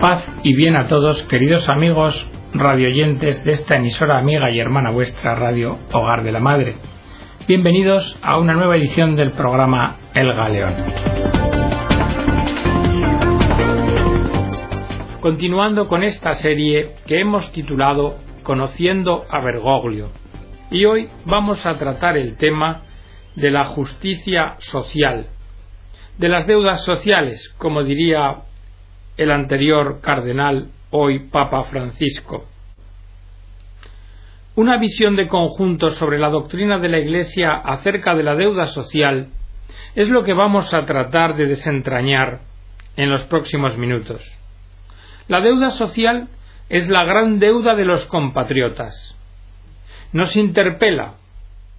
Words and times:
Paz 0.00 0.24
y 0.44 0.54
bien 0.54 0.76
a 0.76 0.86
todos, 0.86 1.24
queridos 1.24 1.68
amigos 1.68 2.30
radioyentes 2.54 3.42
de 3.42 3.50
esta 3.50 3.78
emisora 3.78 4.18
amiga 4.18 4.48
y 4.48 4.60
hermana 4.60 4.92
vuestra 4.92 5.34
Radio 5.34 5.76
Hogar 5.92 6.22
de 6.22 6.30
la 6.30 6.38
Madre. 6.38 6.76
Bienvenidos 7.48 8.16
a 8.22 8.38
una 8.38 8.54
nueva 8.54 8.76
edición 8.76 9.16
del 9.16 9.32
programa 9.32 9.96
El 10.14 10.32
Galeón. 10.32 10.74
Continuando 15.20 15.88
con 15.88 16.04
esta 16.04 16.34
serie 16.34 16.92
que 17.08 17.20
hemos 17.20 17.50
titulado 17.50 18.18
Conociendo 18.44 19.24
a 19.28 19.40
Bergoglio. 19.40 20.12
Y 20.70 20.84
hoy 20.84 21.08
vamos 21.24 21.66
a 21.66 21.74
tratar 21.74 22.16
el 22.16 22.36
tema 22.36 22.82
de 23.34 23.50
la 23.50 23.64
justicia 23.64 24.54
social, 24.58 25.26
de 26.18 26.28
las 26.28 26.46
deudas 26.46 26.84
sociales, 26.84 27.52
como 27.58 27.82
diría 27.82 28.44
el 29.18 29.32
anterior 29.32 30.00
cardenal, 30.00 30.68
hoy 30.90 31.28
Papa 31.28 31.64
Francisco. 31.64 32.46
Una 34.54 34.78
visión 34.78 35.16
de 35.16 35.26
conjunto 35.26 35.90
sobre 35.90 36.18
la 36.18 36.30
doctrina 36.30 36.78
de 36.78 36.88
la 36.88 36.98
Iglesia 36.98 37.52
acerca 37.52 38.14
de 38.14 38.22
la 38.22 38.36
deuda 38.36 38.68
social 38.68 39.28
es 39.96 40.08
lo 40.08 40.22
que 40.22 40.34
vamos 40.34 40.72
a 40.72 40.86
tratar 40.86 41.36
de 41.36 41.46
desentrañar 41.46 42.40
en 42.96 43.10
los 43.10 43.24
próximos 43.24 43.76
minutos. 43.76 44.22
La 45.26 45.40
deuda 45.40 45.70
social 45.70 46.28
es 46.68 46.88
la 46.88 47.04
gran 47.04 47.40
deuda 47.40 47.74
de 47.74 47.84
los 47.84 48.06
compatriotas. 48.06 49.16
Nos 50.12 50.36
interpela 50.36 51.14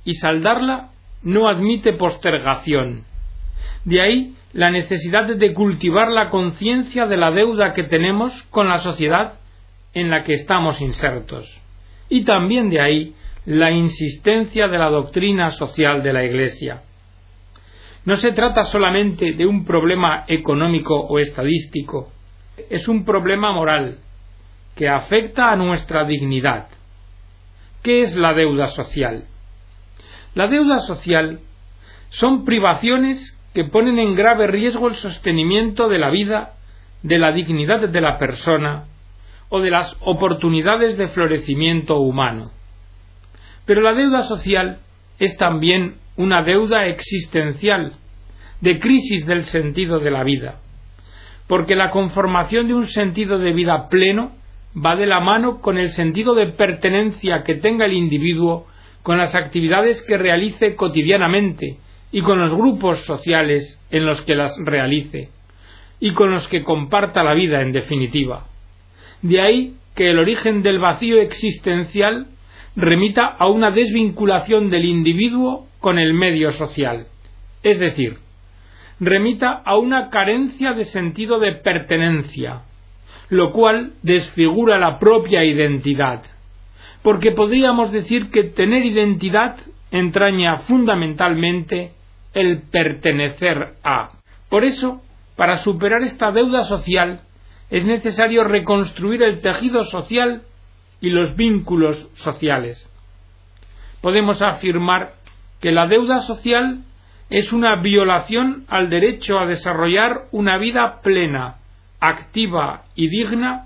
y 0.04 0.16
saldarla 0.16 0.90
no 1.24 1.48
admite 1.48 1.94
postergación. 1.94 3.06
De 3.86 4.02
ahí 4.02 4.36
la 4.54 4.72
necesidad 4.72 5.28
de 5.28 5.54
cultivar 5.54 6.10
la 6.10 6.30
conciencia 6.30 7.06
de 7.06 7.18
la 7.18 7.32
deuda 7.32 7.74
que 7.74 7.84
tenemos 7.84 8.44
con 8.44 8.68
la 8.68 8.80
sociedad 8.80 9.34
en 9.94 10.10
la 10.10 10.24
que 10.24 10.34
estamos 10.34 10.82
insertos. 10.82 11.48
Y 12.10 12.24
también 12.24 12.70
de 12.70 12.82
ahí 12.82 13.16
la 13.46 13.72
insistencia 13.72 14.68
de 14.68 14.78
la 14.78 14.90
doctrina 14.90 15.52
social 15.52 16.04
de 16.04 16.14
la 16.14 16.24
Iglesia. 16.24 16.84
No 18.06 18.18
se 18.18 18.32
trata 18.32 18.66
solamente 18.66 19.34
de 19.34 19.46
un 19.46 19.66
problema 19.66 20.24
económico 20.28 20.96
o 21.00 21.20
estadístico, 21.20 22.12
es 22.70 22.88
un 22.88 23.06
problema 23.06 23.52
moral 23.54 24.00
que 24.76 24.90
afecta 24.90 25.52
a 25.52 25.56
nuestra 25.56 26.06
dignidad. 26.06 26.68
¿Qué 27.84 28.02
es 28.02 28.16
la 28.16 28.34
deuda 28.34 28.70
social? 28.70 29.26
La 30.36 30.48
deuda 30.48 30.80
social 30.80 31.40
son 32.10 32.46
privaciones 32.46 33.39
que 33.54 33.64
ponen 33.64 34.00
en 34.00 34.16
grave 34.16 34.48
riesgo 34.48 34.88
el 34.88 34.96
sostenimiento 34.96 35.90
de 35.90 35.98
la 35.98 36.10
vida, 36.10 36.54
de 37.02 37.18
la 37.18 37.32
dignidad 37.32 37.88
de 37.88 38.02
la 38.02 38.18
persona 38.20 38.86
o 39.50 39.60
de 39.60 39.72
las 39.72 39.96
oportunidades 40.02 40.98
de 40.98 41.08
florecimiento 41.08 42.00
humano. 42.00 42.52
Pero 43.66 43.82
la 43.82 43.94
deuda 43.94 44.22
social 44.24 44.80
es 45.18 45.36
también 45.38 45.96
una 46.16 46.44
deuda 46.44 46.86
existencial, 46.88 47.94
de 48.62 48.80
crisis 48.80 49.26
del 49.26 49.46
sentido 49.46 50.00
de 50.00 50.12
la 50.12 50.24
vida, 50.24 50.60
porque 51.48 51.76
la 51.76 51.92
conformación 51.92 52.68
de 52.68 52.74
un 52.74 52.88
sentido 52.88 53.40
de 53.40 53.54
vida 53.54 53.88
pleno 53.90 54.34
va 54.76 54.96
de 54.96 55.08
la 55.08 55.22
mano 55.22 55.62
con 55.62 55.78
el 55.78 55.90
sentido 55.90 56.36
de 56.36 56.48
pertenencia 56.48 57.44
que 57.44 57.56
tenga 57.56 57.86
el 57.86 57.94
individuo 57.94 58.68
con 59.02 59.18
las 59.18 59.34
actividades 59.34 60.02
que 60.04 60.18
realice 60.18 60.76
cotidianamente 60.76 61.78
y 62.12 62.22
con 62.22 62.40
los 62.40 62.54
grupos 62.54 63.00
sociales 63.06 63.80
en 63.92 64.06
los 64.06 64.22
que 64.22 64.36
las 64.36 64.56
realice 64.64 65.30
y 66.00 66.12
con 66.12 66.32
los 66.32 66.48
que 66.48 66.64
comparta 66.64 67.24
la 67.24 67.34
vida 67.34 67.62
en 67.62 67.72
definitiva. 67.72 68.46
De 69.22 69.42
ahí 69.42 69.76
que 69.96 70.10
el 70.10 70.20
origen 70.20 70.64
del 70.64 70.80
vacío 70.80 71.22
existencial 71.22 72.28
remita 72.76 73.26
a 73.26 73.48
una 73.48 73.72
desvinculación 73.72 74.70
del 74.70 74.86
individuo 74.86 75.68
con 75.80 76.00
el 76.00 76.14
medio 76.14 76.52
social, 76.52 77.08
es 77.64 77.80
decir, 77.80 78.18
remita 79.00 79.52
a 79.52 79.78
una 79.78 80.10
carencia 80.10 80.74
de 80.74 80.86
sentido 80.86 81.40
de 81.40 81.54
pertenencia, 81.54 82.62
lo 83.30 83.52
cual 83.52 83.94
desfigura 84.02 84.78
la 84.78 85.00
propia 85.00 85.44
identidad, 85.44 86.24
porque 87.04 87.32
podríamos 87.32 87.92
decir 87.92 88.30
que 88.30 88.44
tener 88.44 88.86
identidad 88.86 89.58
entraña 89.92 90.60
fundamentalmente 90.60 91.92
el 92.34 92.64
pertenecer 92.64 93.76
a. 93.84 94.12
Por 94.50 94.64
eso, 94.64 95.02
para 95.36 95.60
superar 95.60 96.02
esta 96.02 96.32
deuda 96.32 96.64
social, 96.64 97.22
es 97.70 97.86
necesario 97.86 98.44
reconstruir 98.44 99.24
el 99.24 99.42
tejido 99.42 99.84
social 99.84 100.44
y 101.02 101.10
los 101.10 101.36
vínculos 101.36 102.10
sociales. 102.16 102.86
Podemos 104.02 104.42
afirmar 104.42 105.14
que 105.62 105.72
la 105.72 105.88
deuda 105.88 106.20
social 106.20 106.84
es 107.30 107.54
una 107.54 107.76
violación 107.76 108.66
al 108.70 108.90
derecho 108.90 109.40
a 109.40 109.46
desarrollar 109.46 110.26
una 110.32 110.58
vida 110.58 111.02
plena, 111.04 111.58
activa 112.00 112.86
y 112.96 113.10
digna 113.10 113.66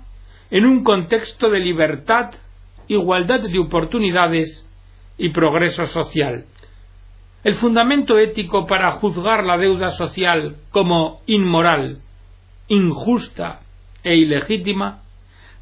en 0.50 0.66
un 0.66 0.84
contexto 0.84 1.48
de 1.48 1.60
libertad, 1.60 2.32
igualdad 2.88 3.40
de 3.40 3.58
oportunidades 3.58 4.68
y 5.16 5.30
progreso 5.30 5.84
social. 5.84 6.44
El 7.44 7.56
fundamento 7.56 8.18
ético 8.18 8.66
para 8.66 8.92
juzgar 8.92 9.44
la 9.44 9.58
deuda 9.58 9.90
social 9.90 10.56
como 10.70 11.20
inmoral, 11.26 11.98
injusta 12.68 13.60
e 14.02 14.16
ilegítima 14.16 15.02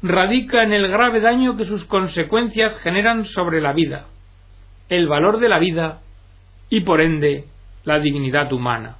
radica 0.01 0.63
en 0.63 0.71
el 0.71 0.87
grave 0.87 1.19
daño 1.19 1.57
que 1.57 1.65
sus 1.65 1.83
consecuencias 1.83 2.79
generan 2.79 3.25
sobre 3.25 3.59
la 3.59 3.73
vida, 3.73 4.05
el 4.87 5.09
valor 5.09 5.41
de 5.41 5.49
la 5.49 5.59
vida 5.59 5.99
y 6.69 6.81
por 6.81 7.01
ende 7.01 7.47
la 7.83 7.99
dignidad 7.99 8.53
humana. 8.53 8.95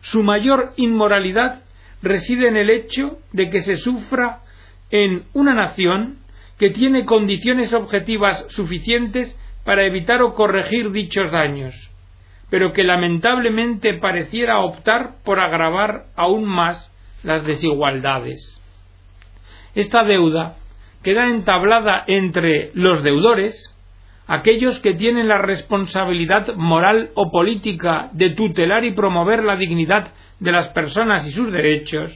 Su 0.00 0.22
mayor 0.22 0.72
inmoralidad 0.76 1.64
reside 2.02 2.48
en 2.48 2.56
el 2.56 2.70
hecho 2.70 3.18
de 3.32 3.50
que 3.50 3.60
se 3.60 3.76
sufra 3.76 4.40
en 4.90 5.24
una 5.34 5.52
nación 5.52 6.16
que 6.58 6.70
tiene 6.70 7.04
condiciones 7.04 7.74
objetivas 7.74 8.46
suficientes 8.48 9.38
para 9.66 9.84
evitar 9.84 10.22
o 10.22 10.34
corregir 10.34 10.90
dichos 10.92 11.30
daños, 11.30 11.89
pero 12.50 12.72
que 12.72 12.84
lamentablemente 12.84 13.94
pareciera 13.94 14.60
optar 14.60 15.14
por 15.24 15.38
agravar 15.38 16.06
aún 16.16 16.44
más 16.44 16.92
las 17.22 17.44
desigualdades. 17.44 18.58
Esta 19.74 20.04
deuda 20.04 20.56
queda 21.02 21.28
entablada 21.28 22.04
entre 22.06 22.72
los 22.74 23.02
deudores, 23.02 23.74
aquellos 24.26 24.80
que 24.80 24.94
tienen 24.94 25.28
la 25.28 25.38
responsabilidad 25.38 26.54
moral 26.56 27.10
o 27.14 27.30
política 27.30 28.10
de 28.12 28.30
tutelar 28.30 28.84
y 28.84 28.92
promover 28.92 29.44
la 29.44 29.56
dignidad 29.56 30.12
de 30.40 30.52
las 30.52 30.68
personas 30.68 31.26
y 31.26 31.30
sus 31.30 31.52
derechos, 31.52 32.12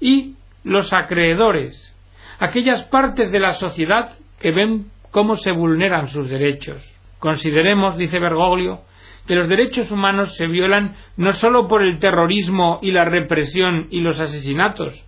y 0.00 0.34
los 0.62 0.92
acreedores, 0.92 1.94
aquellas 2.38 2.84
partes 2.84 3.30
de 3.30 3.40
la 3.40 3.54
sociedad 3.54 4.12
que 4.40 4.52
ven 4.52 4.86
cómo 5.10 5.36
se 5.36 5.52
vulneran 5.52 6.08
sus 6.08 6.28
derechos. 6.28 6.82
Consideremos, 7.18 7.96
dice 7.96 8.18
Bergoglio, 8.18 8.82
que 9.26 9.34
los 9.34 9.48
derechos 9.48 9.90
humanos 9.90 10.36
se 10.36 10.46
violan 10.46 10.94
no 11.16 11.32
sólo 11.32 11.66
por 11.68 11.82
el 11.82 11.98
terrorismo 11.98 12.78
y 12.82 12.90
la 12.90 13.04
represión 13.04 13.88
y 13.90 14.00
los 14.00 14.20
asesinatos, 14.20 15.02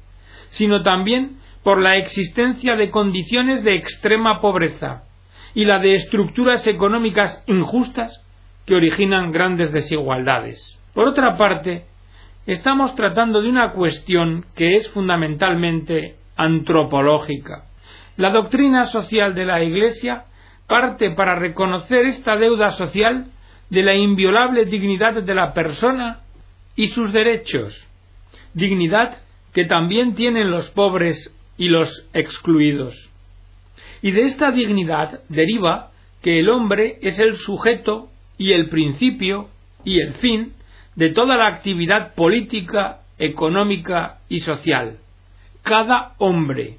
sino 0.49 0.82
también 0.82 1.38
por 1.62 1.81
la 1.81 1.97
existencia 1.97 2.76
de 2.76 2.91
condiciones 2.91 3.62
de 3.62 3.76
extrema 3.76 4.41
pobreza 4.41 5.03
y 5.55 5.65
la 5.65 5.78
de 5.78 5.94
estructuras 5.94 6.66
económicas 6.66 7.43
injustas 7.47 8.25
que 8.66 8.75
originan 8.75 9.32
grandes 9.32 9.72
desigualdades. 9.72 10.60
Por 10.94 11.09
otra 11.09 11.37
parte, 11.37 11.84
estamos 12.47 12.94
tratando 12.94 13.43
de 13.43 13.49
una 13.49 13.73
cuestión 13.73 14.46
que 14.55 14.76
es 14.76 14.88
fundamentalmente 14.91 16.17
antropológica. 16.37 17.64
La 18.17 18.31
doctrina 18.31 18.87
social 18.87 19.35
de 19.35 19.44
la 19.44 19.62
Iglesia 19.62 20.25
parte 20.67 21.11
para 21.11 21.37
reconocer 21.37 22.06
esta 22.06 22.37
deuda 22.37 22.73
social 22.73 23.26
de 23.71 23.83
la 23.83 23.95
inviolable 23.95 24.65
dignidad 24.65 25.23
de 25.23 25.35
la 25.35 25.53
persona 25.53 26.21
y 26.77 26.89
sus 26.89 27.13
derechos, 27.13 27.75
dignidad 28.55 29.19
que 29.53 29.65
también 29.65 30.15
tienen 30.15 30.51
los 30.51 30.71
pobres 30.71 31.33
y 31.57 31.69
los 31.69 32.09
excluidos. 32.13 32.95
Y 34.03 34.11
de 34.11 34.23
esta 34.23 34.53
dignidad 34.53 35.21
deriva 35.29 35.91
que 36.23 36.41
el 36.41 36.49
hombre 36.49 36.99
es 37.03 37.19
el 37.19 37.37
sujeto 37.37 38.11
y 38.39 38.53
el 38.53 38.69
principio 38.69 39.49
y 39.85 40.01
el 40.01 40.15
fin 40.15 40.53
de 40.95 41.11
toda 41.11 41.37
la 41.37 41.47
actividad 41.47 42.15
política, 42.15 43.01
económica 43.19 44.19
y 44.29 44.41
social. 44.41 44.99
Cada 45.63 46.15
hombre, 46.19 46.79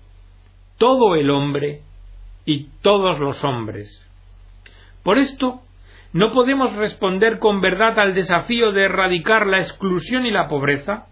todo 0.78 1.16
el 1.16 1.30
hombre 1.30 1.82
y 2.46 2.68
todos 2.82 3.20
los 3.20 3.44
hombres. 3.44 4.02
Por 5.04 5.18
esto, 5.18 5.62
no 6.18 6.34
podemos 6.34 6.76
responder 6.76 7.38
con 7.38 7.62
verdad 7.62 8.00
al 8.00 8.16
desafío 8.16 8.72
de 8.72 8.86
erradicar 8.86 9.46
la 9.46 9.60
exclusión 9.60 10.26
y 10.26 10.32
la 10.32 10.48
pobreza 10.48 11.06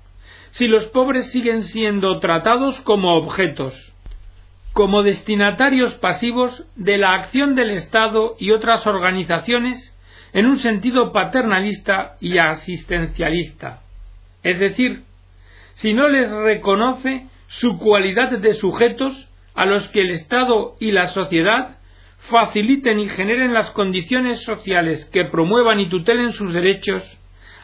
si 0.49 0.67
los 0.67 0.85
pobres 0.85 1.31
siguen 1.31 1.61
siendo 1.61 2.19
tratados 2.19 2.81
como 2.81 3.15
objetos, 3.15 3.93
como 4.73 5.03
destinatarios 5.03 5.93
pasivos 5.95 6.65
de 6.75 6.97
la 6.97 7.13
acción 7.13 7.53
del 7.53 7.69
Estado 7.71 8.35
y 8.39 8.49
otras 8.49 8.87
organizaciones 8.87 9.95
en 10.33 10.47
un 10.47 10.57
sentido 10.57 11.11
paternalista 11.11 12.15
y 12.19 12.39
asistencialista. 12.39 13.81
Es 14.41 14.57
decir, 14.59 15.03
si 15.75 15.93
no 15.93 16.07
les 16.07 16.31
reconoce 16.31 17.27
su 17.47 17.77
cualidad 17.77 18.31
de 18.31 18.53
sujetos 18.55 19.29
a 19.53 19.65
los 19.65 19.87
que 19.89 20.01
el 20.01 20.09
Estado 20.09 20.77
y 20.79 20.91
la 20.91 21.07
sociedad 21.09 21.77
faciliten 22.30 23.00
y 23.00 23.10
generen 23.10 23.54
las 23.54 23.72
condiciones 23.72 24.44
sociales 24.44 25.06
que 25.12 25.25
promuevan 25.25 25.80
y 25.80 25.89
tutelen 25.89 26.31
sus 26.31 26.51
derechos, 26.54 27.04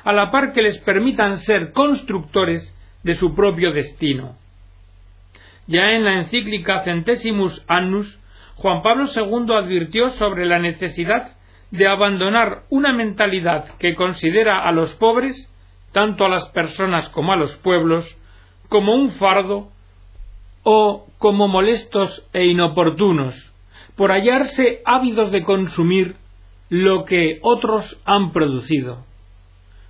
a 0.04 0.14
la 0.14 0.32
par 0.32 0.54
que 0.54 0.62
les 0.62 0.78
permitan 0.80 1.38
ser 1.38 1.72
constructores 1.74 2.74
de 3.04 3.16
su 3.16 3.34
propio 3.36 3.72
destino. 3.72 4.36
Ya 5.68 5.92
en 5.92 6.04
la 6.04 6.14
encíclica 6.14 6.84
Centesimus 6.84 7.64
Annus, 7.68 8.20
Juan 8.56 8.82
Pablo 8.82 9.06
II 9.16 9.54
advirtió 9.56 10.12
sobre 10.12 10.46
la 10.46 10.60
necesidad 10.60 11.36
de 11.72 11.88
abandonar 11.88 12.64
una 12.70 12.94
mentalidad 12.94 13.78
que 13.78 13.96
considera 13.96 14.68
a 14.68 14.72
los 14.72 14.94
pobres, 14.96 15.50
tanto 15.94 16.26
a 16.26 16.30
las 16.30 16.50
personas 16.50 17.10
como 17.10 17.34
a 17.34 17.38
los 17.38 17.56
pueblos, 17.58 18.18
como 18.70 18.94
un 18.94 19.12
fardo 19.14 19.70
o 20.64 21.08
como 21.18 21.48
molestos 21.48 22.28
e 22.34 22.46
inoportunos, 22.46 23.51
por 23.96 24.12
hallarse 24.12 24.82
ávidos 24.86 25.32
de 25.32 25.44
consumir 25.44 26.16
lo 26.70 27.06
que 27.06 27.40
otros 27.42 28.02
han 28.06 28.32
producido. 28.32 29.06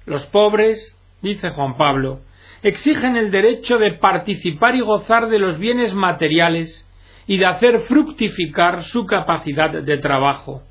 Los 0.06 0.26
pobres, 0.26 0.98
dice 1.22 1.50
Juan 1.52 1.78
Pablo, 1.78 2.22
exigen 2.64 3.16
el 3.16 3.32
derecho 3.32 3.78
de 3.78 3.94
participar 3.94 4.76
y 4.76 4.82
gozar 4.82 5.30
de 5.30 5.40
los 5.40 5.60
bienes 5.60 5.94
materiales 5.94 6.88
y 7.28 7.38
de 7.38 7.46
hacer 7.46 7.82
fructificar 7.82 8.84
su 8.84 9.06
capacidad 9.06 9.70
de 9.70 9.98
trabajo, 9.98 10.64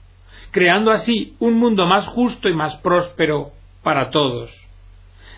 creando 0.50 0.90
así 0.90 1.36
un 1.38 1.54
mundo 1.54 1.86
más 1.86 2.06
justo 2.08 2.48
y 2.48 2.54
más 2.54 2.76
próspero 2.78 3.52
para 3.82 4.10
todos. 4.10 4.50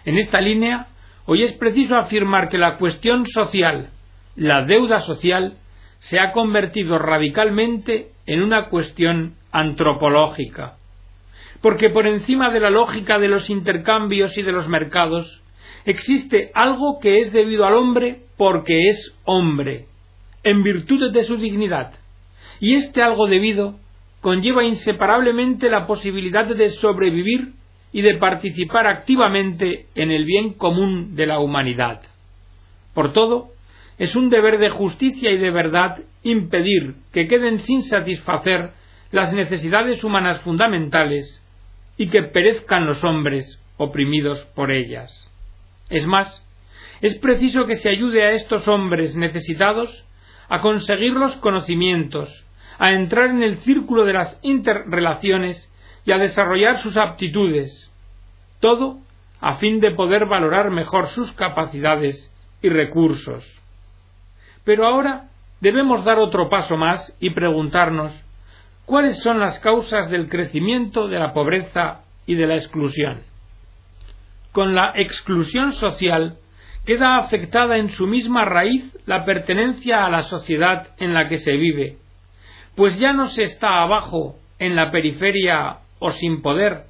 En 0.04 0.18
esta 0.18 0.40
línea, 0.40 0.88
hoy 1.26 1.42
es 1.42 1.52
preciso 1.52 1.96
afirmar 1.96 2.48
que 2.48 2.58
la 2.58 2.76
cuestión 2.78 3.26
social, 3.26 3.90
la 4.34 4.64
deuda 4.64 5.00
social, 5.00 5.58
se 6.02 6.18
ha 6.18 6.32
convertido 6.32 6.98
radicalmente 6.98 8.08
en 8.26 8.42
una 8.42 8.68
cuestión 8.68 9.36
antropológica, 9.52 10.74
porque 11.60 11.90
por 11.90 12.06
encima 12.06 12.50
de 12.50 12.58
la 12.58 12.70
lógica 12.70 13.20
de 13.20 13.28
los 13.28 13.48
intercambios 13.48 14.36
y 14.36 14.42
de 14.42 14.50
los 14.50 14.68
mercados, 14.68 15.40
existe 15.84 16.50
algo 16.54 16.98
que 17.00 17.18
es 17.18 17.32
debido 17.32 17.64
al 17.66 17.74
hombre 17.74 18.22
porque 18.36 18.88
es 18.88 19.16
hombre, 19.24 19.86
en 20.42 20.64
virtud 20.64 21.12
de 21.12 21.22
su 21.22 21.36
dignidad, 21.36 21.92
y 22.58 22.74
este 22.74 23.00
algo 23.00 23.28
debido 23.28 23.76
conlleva 24.20 24.64
inseparablemente 24.64 25.70
la 25.70 25.86
posibilidad 25.86 26.46
de 26.46 26.72
sobrevivir 26.72 27.52
y 27.92 28.02
de 28.02 28.16
participar 28.16 28.88
activamente 28.88 29.86
en 29.94 30.10
el 30.10 30.24
bien 30.24 30.54
común 30.54 31.14
de 31.14 31.26
la 31.26 31.38
humanidad. 31.38 32.02
Por 32.92 33.12
todo, 33.12 33.50
es 33.98 34.16
un 34.16 34.30
deber 34.30 34.58
de 34.58 34.70
justicia 34.70 35.30
y 35.30 35.38
de 35.38 35.50
verdad 35.50 35.98
impedir 36.22 36.94
que 37.12 37.28
queden 37.28 37.58
sin 37.58 37.82
satisfacer 37.82 38.70
las 39.10 39.32
necesidades 39.32 40.02
humanas 40.04 40.42
fundamentales 40.42 41.42
y 41.96 42.08
que 42.08 42.22
perezcan 42.22 42.86
los 42.86 43.04
hombres 43.04 43.60
oprimidos 43.76 44.44
por 44.54 44.70
ellas. 44.70 45.10
Es 45.90 46.06
más, 46.06 46.44
es 47.00 47.18
preciso 47.18 47.66
que 47.66 47.76
se 47.76 47.90
ayude 47.90 48.24
a 48.24 48.30
estos 48.32 48.66
hombres 48.68 49.14
necesitados 49.16 50.06
a 50.48 50.60
conseguir 50.60 51.12
los 51.12 51.36
conocimientos, 51.36 52.46
a 52.78 52.92
entrar 52.92 53.30
en 53.30 53.42
el 53.42 53.58
círculo 53.58 54.04
de 54.04 54.14
las 54.14 54.38
interrelaciones 54.42 55.70
y 56.04 56.12
a 56.12 56.18
desarrollar 56.18 56.78
sus 56.78 56.96
aptitudes, 56.96 57.90
todo 58.60 58.98
a 59.40 59.56
fin 59.56 59.80
de 59.80 59.90
poder 59.90 60.26
valorar 60.26 60.70
mejor 60.70 61.08
sus 61.08 61.32
capacidades 61.32 62.32
y 62.62 62.68
recursos. 62.68 63.61
Pero 64.64 64.86
ahora 64.86 65.28
debemos 65.60 66.04
dar 66.04 66.18
otro 66.18 66.48
paso 66.48 66.76
más 66.76 67.16
y 67.20 67.30
preguntarnos 67.30 68.12
cuáles 68.84 69.18
son 69.22 69.40
las 69.40 69.58
causas 69.60 70.10
del 70.10 70.28
crecimiento 70.28 71.08
de 71.08 71.18
la 71.18 71.32
pobreza 71.32 72.02
y 72.26 72.34
de 72.34 72.46
la 72.46 72.56
exclusión 72.56 73.32
con 74.52 74.74
la 74.74 74.92
exclusión 74.94 75.72
social 75.72 76.36
queda 76.84 77.16
afectada 77.18 77.78
en 77.78 77.88
su 77.88 78.06
misma 78.06 78.44
raíz 78.44 78.84
la 79.06 79.24
pertenencia 79.24 80.04
a 80.04 80.10
la 80.10 80.22
sociedad 80.22 80.88
en 80.98 81.14
la 81.14 81.28
que 81.28 81.38
se 81.38 81.52
vive, 81.52 81.96
pues 82.76 82.98
ya 82.98 83.12
no 83.12 83.26
se 83.26 83.42
está 83.42 83.82
abajo, 83.82 84.36
en 84.58 84.76
la 84.76 84.92
periferia 84.92 85.78
o 85.98 86.12
sin 86.12 86.40
poder, 86.40 86.84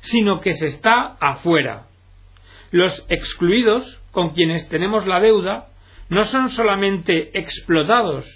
sino 0.00 0.40
que 0.40 0.54
se 0.54 0.66
está 0.66 1.16
afuera. 1.20 1.86
Los 2.70 3.04
excluidos, 3.10 4.00
con 4.10 4.30
quienes 4.30 4.66
tenemos 4.70 5.06
la 5.06 5.20
deuda, 5.20 5.66
no 6.10 6.24
son 6.24 6.50
solamente 6.50 7.38
explotados, 7.38 8.26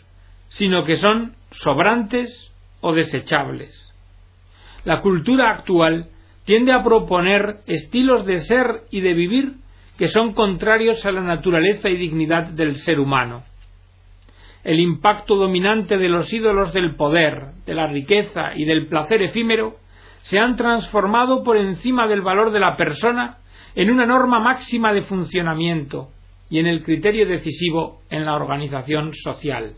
sino 0.49 0.85
que 0.85 0.94
son 0.94 1.35
sobrantes 1.50 2.53
o 2.81 2.94
desechables. 2.94 3.93
La 4.85 5.00
cultura 5.00 5.50
actual 5.50 6.09
tiende 6.44 6.73
a 6.73 6.85
proponer 6.85 7.59
estilos 7.67 8.25
de 8.26 8.38
ser 8.38 8.85
y 8.91 9.00
de 9.00 9.12
vivir 9.15 9.55
que 9.99 10.09
son 10.09 10.35
contrarios 10.35 11.05
a 11.05 11.12
la 11.12 11.21
naturaleza 11.21 11.88
y 11.88 11.97
dignidad 11.97 12.44
del 12.49 12.76
ser 12.76 13.00
humano. 13.00 13.43
El 14.62 14.79
impacto 14.79 15.37
dominante 15.37 15.99
de 15.99 16.09
los 16.09 16.32
ídolos 16.32 16.73
del 16.73 16.94
poder, 16.94 17.55
de 17.67 17.75
la 17.75 17.88
riqueza 17.88 18.55
y 18.55 18.65
del 18.65 18.87
placer 18.87 19.23
efímero 19.23 19.76
se 20.23 20.38
han 20.38 20.56
transformado 20.56 21.43
por 21.43 21.56
encima 21.56 22.06
del 22.06 22.23
valor 22.23 22.53
de 22.53 22.61
la 22.61 22.76
persona 22.76 23.38
en 23.75 23.91
una 23.91 24.06
norma 24.06 24.38
máxima 24.38 24.93
de 24.93 25.03
funcionamiento 25.03 26.11
y 26.55 26.61
en 26.61 26.69
el 26.69 26.85
criterio 26.85 27.27
decisivo 27.27 28.03
en 28.11 28.25
la 28.25 28.37
organización 28.37 29.12
social. 29.12 29.75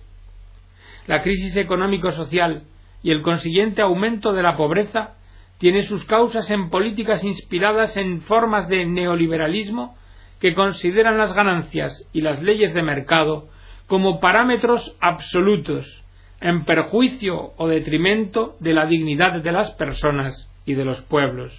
La 1.07 1.23
crisis 1.23 1.57
económico-social 1.57 2.65
y 3.03 3.13
el 3.13 3.23
consiguiente 3.23 3.81
aumento 3.81 4.35
de 4.35 4.43
la 4.43 4.59
pobreza 4.59 5.15
tiene 5.57 5.85
sus 5.85 6.05
causas 6.05 6.51
en 6.51 6.69
políticas 6.69 7.25
inspiradas 7.25 7.97
en 7.97 8.21
formas 8.21 8.69
de 8.69 8.85
neoliberalismo 8.85 9.97
que 10.39 10.53
consideran 10.53 11.17
las 11.17 11.33
ganancias 11.33 12.07
y 12.13 12.21
las 12.21 12.43
leyes 12.43 12.75
de 12.75 12.83
mercado 12.83 13.49
como 13.87 14.21
parámetros 14.21 14.99
absolutos 15.01 16.05
en 16.43 16.67
perjuicio 16.67 17.53
o 17.57 17.69
detrimento 17.69 18.55
de 18.61 18.75
la 18.75 18.85
dignidad 18.85 19.41
de 19.41 19.53
las 19.53 19.71
personas 19.77 20.47
y 20.67 20.75
de 20.75 20.85
los 20.85 21.01
pueblos. 21.07 21.59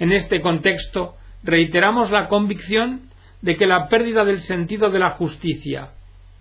En 0.00 0.10
este 0.10 0.40
contexto, 0.40 1.14
reiteramos 1.44 2.10
la 2.10 2.26
convicción 2.26 3.10
de 3.46 3.56
que 3.56 3.68
la 3.68 3.88
pérdida 3.88 4.24
del 4.24 4.40
sentido 4.40 4.90
de 4.90 4.98
la 4.98 5.12
justicia 5.12 5.90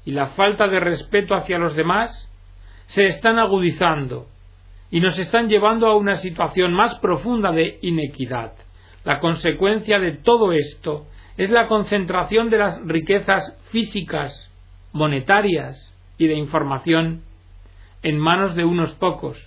y 0.05 0.11
la 0.11 0.29
falta 0.29 0.67
de 0.67 0.79
respeto 0.79 1.35
hacia 1.35 1.59
los 1.59 1.75
demás 1.75 2.27
se 2.87 3.05
están 3.05 3.37
agudizando 3.37 4.25
y 4.89 5.01
nos 5.01 5.19
están 5.19 5.47
llevando 5.47 5.85
a 5.85 5.95
una 5.95 6.15
situación 6.15 6.73
más 6.73 6.97
profunda 7.01 7.51
de 7.51 7.77
inequidad. 7.83 8.53
La 9.03 9.19
consecuencia 9.19 9.99
de 9.99 10.13
todo 10.13 10.51
esto 10.51 11.05
es 11.37 11.51
la 11.51 11.67
concentración 11.67 12.49
de 12.49 12.57
las 12.57 12.81
riquezas 12.87 13.55
físicas, 13.69 14.51
monetarias 14.91 15.93
y 16.17 16.25
de 16.25 16.33
información 16.33 17.21
en 18.01 18.17
manos 18.17 18.55
de 18.55 18.65
unos 18.65 18.93
pocos, 18.93 19.37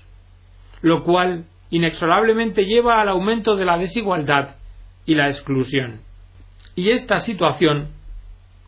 lo 0.80 1.02
cual 1.02 1.46
inexorablemente 1.70 2.66
lleva 2.66 3.00
al 3.00 3.08
aumento 3.08 3.56
de 3.56 3.64
la 3.64 3.78
desigualdad 3.78 4.58
y 5.06 5.16
la 5.16 5.28
exclusión. 5.28 6.06
Y 6.78 6.92
esta 6.92 7.18
situación 7.18 7.88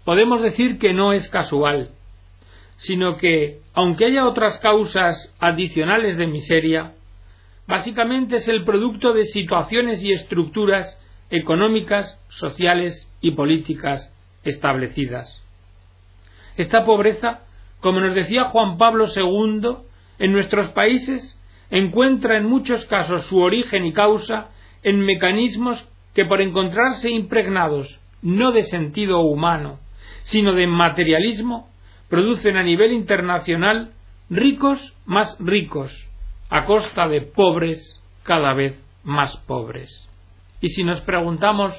podemos 0.05 0.43
decir 0.43 0.81
que 0.81 0.93
no 0.93 1.12
es 1.12 1.29
casual, 1.29 1.90
sino 2.76 3.17
que, 3.17 3.61
aunque 3.73 4.07
haya 4.07 4.26
otras 4.26 4.59
causas 4.59 5.33
adicionales 5.38 6.17
de 6.17 6.26
miseria, 6.26 6.95
básicamente 7.69 8.38
es 8.38 8.49
el 8.49 8.64
producto 8.64 9.12
de 9.12 9.26
situaciones 9.26 10.02
y 10.02 10.11
estructuras 10.11 11.00
económicas, 11.31 12.21
sociales 12.31 13.09
y 13.21 13.31
políticas 13.31 14.12
establecidas. 14.43 15.45
Esta 16.57 16.85
pobreza, 16.85 17.43
como 17.79 18.00
nos 18.00 18.17
decía 18.17 18.47
Juan 18.47 18.76
Pablo 18.76 19.07
II, 19.07 19.76
en 20.19 20.33
nuestros 20.33 20.71
países 20.71 21.40
encuentra 21.71 22.38
en 22.38 22.47
muchos 22.47 22.87
casos 22.87 23.26
su 23.26 23.38
origen 23.38 23.87
y 23.87 23.93
causa 23.93 24.49
en 24.83 24.99
mecanismos 24.99 25.88
que 26.14 26.25
por 26.25 26.40
encontrarse 26.40 27.11
impregnados 27.11 28.00
no 28.23 28.52
de 28.52 28.62
sentido 28.64 29.21
humano, 29.21 29.79
sino 30.25 30.55
de 30.55 30.67
materialismo, 30.67 31.69
producen 32.09 32.57
a 32.57 32.62
nivel 32.62 32.93
internacional 32.93 33.93
ricos 34.29 34.95
más 35.07 35.37
ricos, 35.38 35.93
a 36.50 36.64
costa 36.67 37.09
de 37.09 37.23
pobres 37.23 38.02
cada 38.23 38.55
vez 38.55 38.79
más 39.02 39.37
pobres. 39.47 40.09
Y 40.61 40.69
si 40.69 40.85
nos 40.85 41.00
preguntamos 41.00 41.75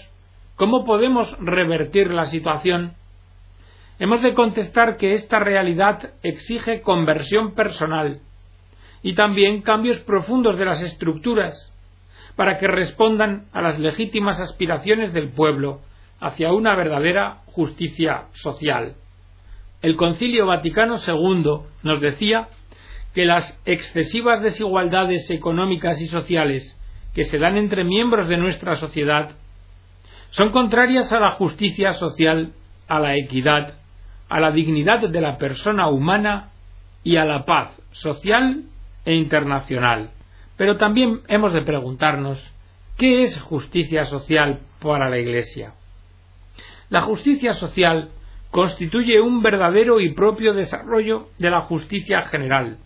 ¿Cómo 0.62 0.86
podemos 0.86 1.36
revertir 1.40 2.12
la 2.12 2.28
situación? 2.28 2.94
Hemos 3.98 4.22
de 4.22 4.36
contestar 4.36 4.98
que 4.98 5.14
esta 5.14 5.40
realidad 5.40 6.12
exige 6.22 6.82
conversión 6.82 7.56
personal 7.56 8.20
y 9.02 9.16
también 9.16 9.64
cambios 9.64 9.98
profundos 10.02 10.60
de 10.60 10.66
las 10.66 10.84
estructuras 10.84 11.74
para 12.36 12.58
que 12.60 12.68
respondan 12.68 13.46
a 13.54 13.62
las 13.62 13.80
legítimas 13.80 14.40
aspiraciones 14.40 15.14
del 15.14 15.30
pueblo 15.30 15.82
hacia 16.20 16.54
una 16.54 16.76
verdadera 16.76 17.40
justicia 17.48 18.26
social. 18.34 18.96
El 19.82 19.96
Concilio 19.96 20.46
Vaticano 20.46 20.98
II 21.06 21.62
nos 21.84 22.02
decía 22.02 22.48
que 23.14 23.26
las 23.26 23.60
excesivas 23.66 24.42
desigualdades 24.42 25.30
económicas 25.32 26.00
y 26.02 26.08
sociales 26.08 26.78
que 27.14 27.26
se 27.26 27.40
dan 27.40 27.58
entre 27.58 27.84
miembros 27.84 28.30
de 28.30 28.38
nuestra 28.38 28.76
sociedad 28.76 29.32
son 30.30 30.52
contrarias 30.52 31.12
a 31.12 31.20
la 31.20 31.32
justicia 31.32 31.94
social, 31.94 32.54
a 32.88 33.00
la 33.00 33.18
equidad 33.18 33.82
a 34.32 34.40
la 34.40 34.52
dignidad 34.52 35.02
de 35.10 35.22
la 35.22 35.38
persona 35.38 35.90
humana 35.90 36.52
y 37.04 37.18
a 37.18 37.26
la 37.26 37.44
paz 37.44 37.74
social 37.92 38.64
e 39.04 39.14
internacional. 39.14 40.12
Pero 40.62 40.78
también 40.78 41.22
hemos 41.28 41.54
de 41.54 41.64
preguntarnos 41.64 42.40
¿qué 42.96 43.24
es 43.24 43.42
justicia 43.42 44.06
social 44.06 44.60
para 44.80 45.10
la 45.10 45.18
Iglesia? 45.18 45.74
La 46.92 47.02
justicia 47.02 47.56
social 47.56 48.10
constituye 48.52 49.20
un 49.22 49.42
verdadero 49.42 50.00
y 50.00 50.14
propio 50.14 50.54
desarrollo 50.54 51.30
de 51.40 51.50
la 51.50 51.62
justicia 51.62 52.28
general. 52.28 52.78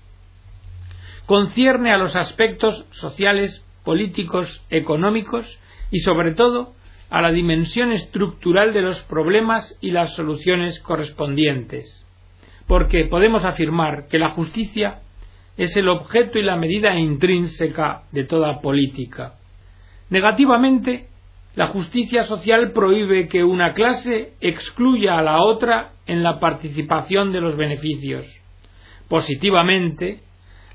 Concierne 1.25 1.91
a 1.91 1.98
los 1.98 2.15
aspectos 2.15 2.88
sociales, 2.91 3.62
políticos, 3.84 4.63
económicos 4.70 5.60
y 5.91 6.00
sobre 6.00 6.32
todo 6.32 6.75
a 7.10 7.22
la 7.22 7.34
dimensión 7.34 7.91
estructural 7.91 8.72
de 8.72 8.84
los 8.84 9.01
problemas 9.01 9.77
y 9.82 9.91
las 9.91 10.15
soluciones 10.15 10.79
correspondientes, 10.79 12.05
porque 12.67 13.03
podemos 13.03 13.44
afirmar 13.44 14.08
que 14.08 14.17
la 14.17 14.29
justicia 14.29 15.01
es 15.58 15.76
el 15.78 15.88
objeto 15.88 16.38
y 16.38 16.44
la 16.44 16.58
medida 16.58 16.96
intrínseca 16.96 18.04
de 18.12 18.26
toda 18.26 18.60
política. 18.62 19.36
Negativamente, 20.10 21.08
la 21.56 21.68
justicia 21.68 22.24
social 22.26 22.72
prohíbe 22.72 23.28
que 23.28 23.44
una 23.44 23.74
clase 23.74 24.34
excluya 24.42 25.18
a 25.18 25.22
la 25.22 25.42
otra 25.42 25.94
en 26.06 26.22
la 26.22 26.40
participación 26.40 27.32
de 27.32 27.42
los 27.42 27.56
beneficios. 27.56 28.26
Positivamente, 29.08 30.20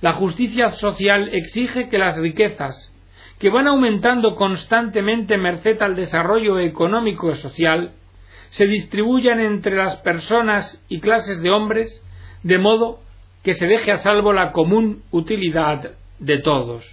la 0.01 0.15
justicia 0.15 0.71
social 0.71 1.29
exige 1.35 1.89
que 1.91 1.99
las 1.99 2.19
riquezas, 2.19 2.93
que 3.39 3.51
van 3.51 3.67
aumentando 3.67 4.35
constantemente 4.37 5.37
merced 5.37 5.81
al 5.83 5.97
desarrollo 5.97 6.59
económico 6.59 7.31
y 7.31 7.35
social, 7.35 7.93
se 8.49 8.67
distribuyan 8.67 9.41
entre 9.41 9.77
las 9.77 9.97
personas 9.99 10.83
y 10.89 11.01
clases 11.01 11.41
de 11.43 11.51
hombres 11.51 12.03
de 12.43 12.59
modo 12.59 13.01
que 13.43 13.55
se 13.55 13.67
deje 13.67 13.93
a 13.93 13.99
salvo 13.99 14.33
la 14.33 14.53
común 14.53 15.03
utilidad 15.11 15.93
de 16.19 16.39
todos. 16.39 16.85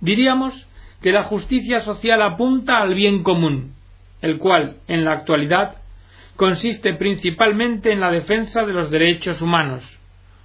Diríamos 0.00 0.66
que 1.02 1.12
la 1.12 1.24
justicia 1.24 1.80
social 1.80 2.22
apunta 2.22 2.78
al 2.78 2.94
bien 2.94 3.22
común, 3.22 3.72
el 4.20 4.38
cual, 4.38 4.76
en 4.88 5.04
la 5.04 5.12
actualidad, 5.12 5.76
consiste 6.36 6.94
principalmente 6.94 7.92
en 7.92 8.00
la 8.00 8.10
defensa 8.10 8.64
de 8.64 8.72
los 8.72 8.90
derechos 8.90 9.40
humanos, 9.40 9.82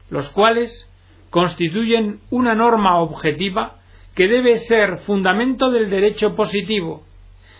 los 0.09 0.29
cuales 0.29 0.89
constituyen 1.29 2.19
una 2.29 2.55
norma 2.55 2.99
objetiva 2.99 3.75
que 4.15 4.27
debe 4.27 4.57
ser 4.57 4.99
fundamento 4.99 5.71
del 5.71 5.89
derecho 5.89 6.35
positivo 6.35 7.03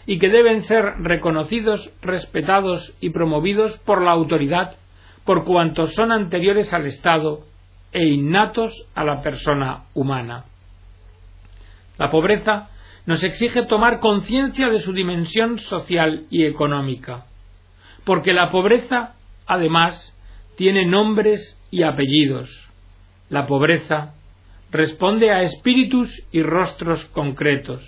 y 0.06 0.20
que 0.20 0.30
deben 0.30 0.62
ser 0.62 0.84
reconocidos, 1.00 1.92
respetados 2.02 2.96
y 3.00 3.12
promovidos 3.12 3.78
por 3.80 4.02
la 4.02 4.12
autoridad 4.12 4.76
por 5.26 5.46
cuantos 5.46 5.94
son 5.94 6.12
anteriores 6.12 6.74
al 6.74 6.86
Estado 6.86 7.46
e 7.92 8.06
innatos 8.06 8.72
a 8.96 9.04
la 9.04 9.22
persona 9.22 9.84
humana. 9.94 10.46
La 11.98 12.10
pobreza 12.10 12.70
nos 13.06 13.24
exige 13.24 13.66
tomar 13.66 14.00
conciencia 14.00 14.70
de 14.70 14.82
su 14.82 14.94
dimensión 14.94 15.60
social 15.60 16.26
y 16.30 16.46
económica, 16.46 17.26
porque 18.06 18.34
la 18.34 18.52
pobreza, 18.52 19.16
además, 19.46 20.16
tiene 20.56 20.86
nombres 20.86 21.58
y 21.72 21.84
apellidos. 21.84 22.50
La 23.30 23.48
pobreza 23.48 24.14
responde 24.72 25.32
a 25.32 25.42
espíritus 25.42 26.10
y 26.32 26.42
rostros 26.44 27.04
concretos. 27.06 27.84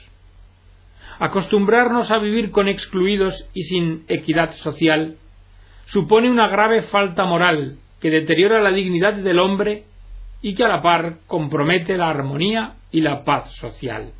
Acostumbrarnos 1.19 2.11
a 2.11 2.17
vivir 2.17 2.51
con 2.51 2.67
excluidos 2.67 3.47
y 3.53 3.63
sin 3.63 4.03
equidad 4.07 4.51
social 4.53 5.17
supone 5.85 6.29
una 6.29 6.47
grave 6.47 6.83
falta 6.83 7.25
moral 7.25 7.77
que 7.99 8.09
deteriora 8.09 8.61
la 8.61 8.71
dignidad 8.71 9.13
del 9.13 9.39
hombre 9.39 9.85
y 10.43 10.53
que 10.53 10.65
a 10.65 10.67
la 10.67 10.81
par 10.83 11.19
compromete 11.25 11.97
la 11.97 12.09
armonía 12.09 12.75
y 12.91 13.01
la 13.01 13.23
paz 13.23 13.51
social. 13.55 14.11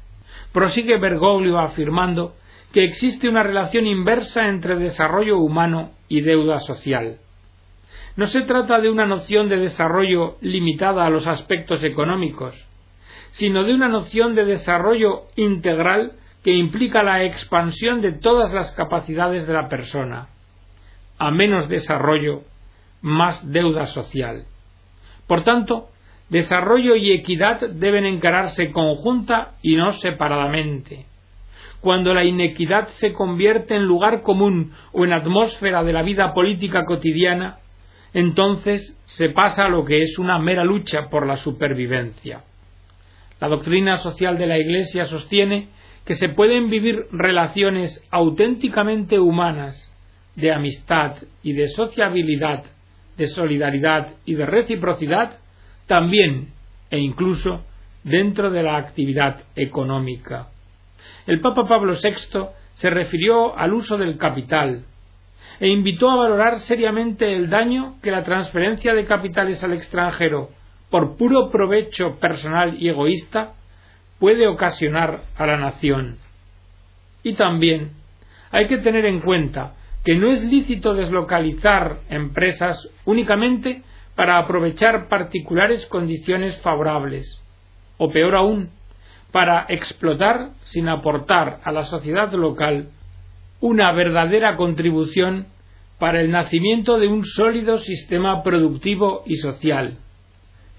Prosigue 0.51 0.97
Bergoglio 0.97 1.59
afirmando 1.59 2.33
que 2.71 2.85
existe 2.85 3.29
una 3.29 3.43
relación 3.43 3.85
inversa 3.85 4.47
entre 4.47 4.77
desarrollo 4.77 5.37
humano 5.37 5.91
y 6.07 6.21
deuda 6.21 6.59
social. 6.61 7.17
No 8.15 8.27
se 8.27 8.41
trata 8.41 8.79
de 8.79 8.89
una 8.89 9.05
noción 9.05 9.49
de 9.49 9.57
desarrollo 9.57 10.37
limitada 10.41 11.05
a 11.05 11.09
los 11.09 11.27
aspectos 11.27 11.83
económicos, 11.83 12.55
sino 13.31 13.63
de 13.63 13.73
una 13.73 13.89
noción 13.89 14.33
de 14.33 14.45
desarrollo 14.45 15.23
integral 15.35 16.13
que 16.43 16.53
implica 16.53 17.03
la 17.03 17.23
expansión 17.23 18.01
de 18.01 18.13
todas 18.13 18.53
las 18.53 18.71
capacidades 18.71 19.45
de 19.45 19.53
la 19.53 19.67
persona. 19.67 20.29
A 21.17 21.31
menos 21.31 21.67
desarrollo, 21.67 22.43
más 23.01 23.51
deuda 23.51 23.87
social. 23.87 24.45
Por 25.27 25.43
tanto, 25.43 25.89
desarrollo 26.29 26.95
y 26.95 27.11
equidad 27.11 27.61
deben 27.69 28.05
encararse 28.05 28.71
conjunta 28.71 29.53
y 29.61 29.75
no 29.75 29.93
separadamente. 29.93 31.05
Cuando 31.81 32.13
la 32.13 32.23
inequidad 32.23 32.87
se 32.89 33.13
convierte 33.13 33.75
en 33.75 33.83
lugar 33.83 34.21
común 34.21 34.73
o 34.93 35.03
en 35.03 35.13
atmósfera 35.13 35.83
de 35.83 35.93
la 35.93 36.01
vida 36.01 36.33
política 36.33 36.85
cotidiana, 36.85 37.57
entonces 38.13 38.97
se 39.05 39.29
pasa 39.29 39.65
a 39.65 39.69
lo 39.69 39.83
que 39.83 40.01
es 40.03 40.17
una 40.17 40.39
mera 40.39 40.63
lucha 40.63 41.09
por 41.09 41.27
la 41.27 41.37
supervivencia. 41.37 42.43
La 43.41 43.49
doctrina 43.49 43.97
social 43.97 44.37
de 44.37 44.47
la 44.47 44.57
Iglesia 44.57 45.05
sostiene 45.05 45.67
que 46.05 46.15
se 46.15 46.29
pueden 46.29 46.69
vivir 46.69 47.07
relaciones 47.11 48.01
auténticamente 48.11 49.19
humanas, 49.19 49.89
de 50.35 50.51
amistad 50.51 51.15
y 51.43 51.53
de 51.53 51.69
sociabilidad, 51.69 52.63
de 53.17 53.27
solidaridad 53.27 54.13
y 54.25 54.35
de 54.35 54.45
reciprocidad, 54.45 55.39
también 55.87 56.49
e 56.89 56.99
incluso 56.99 57.63
dentro 58.03 58.51
de 58.51 58.63
la 58.63 58.77
actividad 58.77 59.41
económica. 59.55 60.47
El 61.25 61.41
Papa 61.41 61.67
Pablo 61.67 61.93
VI 61.93 62.47
se 62.73 62.89
refirió 62.89 63.57
al 63.57 63.73
uso 63.73 63.97
del 63.97 64.17
capital, 64.17 64.85
e 65.59 65.69
invitó 65.69 66.09
a 66.09 66.17
valorar 66.17 66.59
seriamente 66.59 67.33
el 67.33 67.49
daño 67.49 67.95
que 68.01 68.11
la 68.11 68.23
transferencia 68.23 68.93
de 68.93 69.05
capitales 69.05 69.63
al 69.63 69.73
extranjero 69.73 70.49
por 70.89 71.15
puro 71.15 71.49
provecho 71.49 72.19
personal 72.19 72.75
y 72.79 72.89
egoísta 72.89 73.53
puede 74.19 74.47
ocasionar 74.47 75.21
a 75.37 75.45
la 75.45 75.57
nación. 75.57 76.17
Y 77.23 77.35
también 77.35 77.91
hay 78.51 78.67
que 78.67 78.77
tener 78.79 79.05
en 79.05 79.21
cuenta 79.21 79.73
que 80.03 80.15
no 80.15 80.29
es 80.29 80.43
lícito 80.43 80.93
deslocalizar 80.93 81.99
empresas 82.09 82.89
únicamente 83.05 83.83
para 84.15 84.37
aprovechar 84.37 85.07
particulares 85.07 85.85
condiciones 85.87 86.59
favorables, 86.61 87.41
o 87.97 88.11
peor 88.11 88.35
aún, 88.35 88.69
para 89.31 89.65
explotar 89.69 90.51
sin 90.63 90.87
aportar 90.87 91.59
a 91.63 91.71
la 91.71 91.85
sociedad 91.85 92.31
local 92.33 92.89
una 93.59 93.91
verdadera 93.93 94.55
contribución 94.55 95.47
para 95.97 96.21
el 96.21 96.31
nacimiento 96.31 96.99
de 96.99 97.07
un 97.07 97.23
sólido 97.23 97.77
sistema 97.79 98.43
productivo 98.43 99.23
y 99.25 99.37
social, 99.37 99.97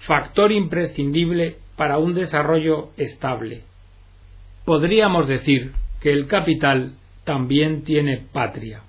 factor 0.00 0.52
imprescindible 0.52 1.56
para 1.76 1.98
un 1.98 2.14
desarrollo 2.14 2.90
estable. 2.96 3.62
Podríamos 4.64 5.26
decir 5.26 5.72
que 6.00 6.12
el 6.12 6.26
capital 6.26 6.94
también 7.24 7.84
tiene 7.84 8.26
patria. 8.32 8.82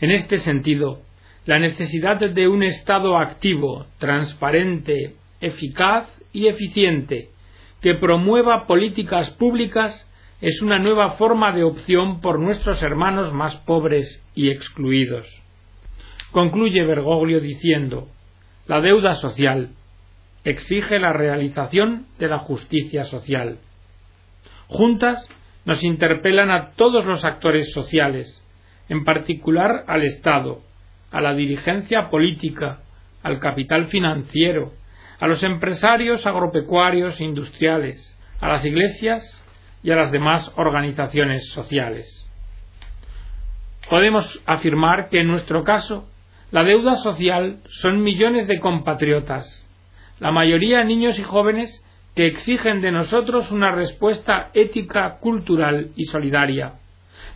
En 0.00 0.10
este 0.10 0.38
sentido, 0.38 1.00
la 1.46 1.58
necesidad 1.58 2.18
de 2.18 2.48
un 2.48 2.62
Estado 2.62 3.18
activo, 3.18 3.86
transparente, 3.98 5.14
eficaz 5.40 6.08
y 6.32 6.46
eficiente, 6.46 7.28
que 7.80 7.94
promueva 7.94 8.66
políticas 8.66 9.30
públicas 9.30 10.10
es 10.40 10.62
una 10.62 10.78
nueva 10.78 11.12
forma 11.12 11.52
de 11.52 11.62
opción 11.62 12.20
por 12.20 12.38
nuestros 12.38 12.82
hermanos 12.82 13.32
más 13.32 13.56
pobres 13.58 14.22
y 14.34 14.50
excluidos. 14.50 15.26
Concluye 16.32 16.84
Bergoglio 16.84 17.40
diciendo 17.40 18.08
la 18.66 18.80
deuda 18.80 19.14
social 19.14 19.70
exige 20.44 20.98
la 20.98 21.12
realización 21.12 22.06
de 22.18 22.28
la 22.28 22.38
justicia 22.38 23.04
social. 23.04 23.58
Juntas 24.68 25.26
nos 25.64 25.82
interpelan 25.82 26.50
a 26.50 26.72
todos 26.72 27.04
los 27.06 27.24
actores 27.24 27.72
sociales, 27.72 28.42
en 28.88 29.04
particular 29.04 29.84
al 29.86 30.04
Estado, 30.04 30.60
a 31.14 31.20
la 31.20 31.32
dirigencia 31.32 32.10
política, 32.10 32.80
al 33.22 33.38
capital 33.38 33.86
financiero, 33.86 34.72
a 35.20 35.28
los 35.28 35.44
empresarios 35.44 36.26
agropecuarios 36.26 37.20
industriales, 37.20 38.18
a 38.40 38.48
las 38.48 38.64
iglesias 38.64 39.22
y 39.84 39.92
a 39.92 39.96
las 39.96 40.10
demás 40.10 40.50
organizaciones 40.56 41.48
sociales. 41.50 42.28
Podemos 43.88 44.42
afirmar 44.44 45.08
que 45.08 45.20
en 45.20 45.28
nuestro 45.28 45.62
caso 45.62 46.08
la 46.50 46.64
deuda 46.64 46.96
social 46.96 47.60
son 47.68 48.02
millones 48.02 48.48
de 48.48 48.58
compatriotas, 48.58 49.64
la 50.18 50.32
mayoría 50.32 50.82
niños 50.82 51.20
y 51.20 51.22
jóvenes 51.22 51.80
que 52.16 52.26
exigen 52.26 52.80
de 52.80 52.90
nosotros 52.90 53.52
una 53.52 53.70
respuesta 53.70 54.50
ética, 54.52 55.18
cultural 55.20 55.92
y 55.94 56.06
solidaria, 56.06 56.80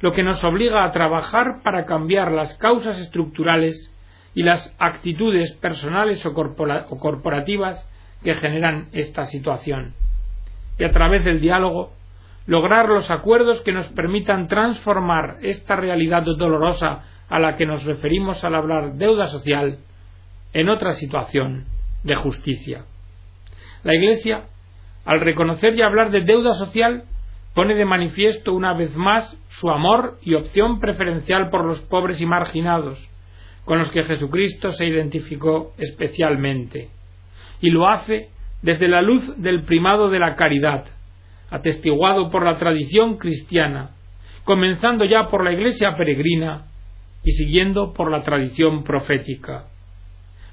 lo 0.00 0.12
que 0.12 0.22
nos 0.22 0.42
obliga 0.44 0.84
a 0.84 0.92
trabajar 0.92 1.62
para 1.62 1.84
cambiar 1.84 2.32
las 2.32 2.54
causas 2.58 2.98
estructurales 2.98 3.92
y 4.34 4.42
las 4.42 4.74
actitudes 4.78 5.52
personales 5.56 6.24
o, 6.24 6.34
corporativas 6.34 7.88
que 8.22 8.34
generan 8.34 8.88
esta 8.92 9.24
situación, 9.24 9.94
y 10.78 10.84
a 10.84 10.90
través 10.90 11.24
del 11.24 11.40
diálogo 11.40 11.92
lograr 12.46 12.88
los 12.88 13.10
acuerdos 13.10 13.60
que 13.62 13.72
nos 13.72 13.86
permitan 13.88 14.48
transformar 14.48 15.38
esta 15.42 15.76
realidad 15.76 16.22
dolorosa 16.22 17.04
a 17.28 17.38
la 17.38 17.56
que 17.56 17.66
nos 17.66 17.84
referimos 17.84 18.42
al 18.42 18.54
hablar 18.54 18.94
deuda 18.94 19.26
social 19.26 19.78
en 20.54 20.68
otra 20.68 20.94
situación 20.94 21.66
de 22.04 22.16
justicia. 22.16 22.84
La 23.84 23.94
Iglesia 23.94 24.44
al 25.08 25.20
reconocer 25.20 25.74
y 25.74 25.80
hablar 25.80 26.10
de 26.10 26.20
deuda 26.20 26.52
social, 26.52 27.04
pone 27.58 27.74
de 27.74 27.84
manifiesto 27.84 28.54
una 28.54 28.72
vez 28.72 28.94
más 28.94 29.36
su 29.48 29.68
amor 29.68 30.20
y 30.22 30.34
opción 30.34 30.78
preferencial 30.78 31.50
por 31.50 31.64
los 31.64 31.80
pobres 31.80 32.20
y 32.20 32.24
marginados, 32.24 33.04
con 33.64 33.80
los 33.80 33.90
que 33.90 34.04
Jesucristo 34.04 34.70
se 34.70 34.86
identificó 34.86 35.72
especialmente. 35.76 36.90
Y 37.60 37.70
lo 37.70 37.88
hace 37.88 38.28
desde 38.62 38.86
la 38.86 39.02
luz 39.02 39.36
del 39.38 39.64
primado 39.64 40.08
de 40.08 40.20
la 40.20 40.36
caridad, 40.36 40.84
atestiguado 41.50 42.30
por 42.30 42.44
la 42.44 42.60
tradición 42.60 43.16
cristiana, 43.16 43.90
comenzando 44.44 45.04
ya 45.04 45.26
por 45.26 45.42
la 45.42 45.52
Iglesia 45.52 45.96
peregrina 45.96 46.66
y 47.24 47.32
siguiendo 47.32 47.92
por 47.92 48.08
la 48.08 48.22
tradición 48.22 48.84
profética. 48.84 49.64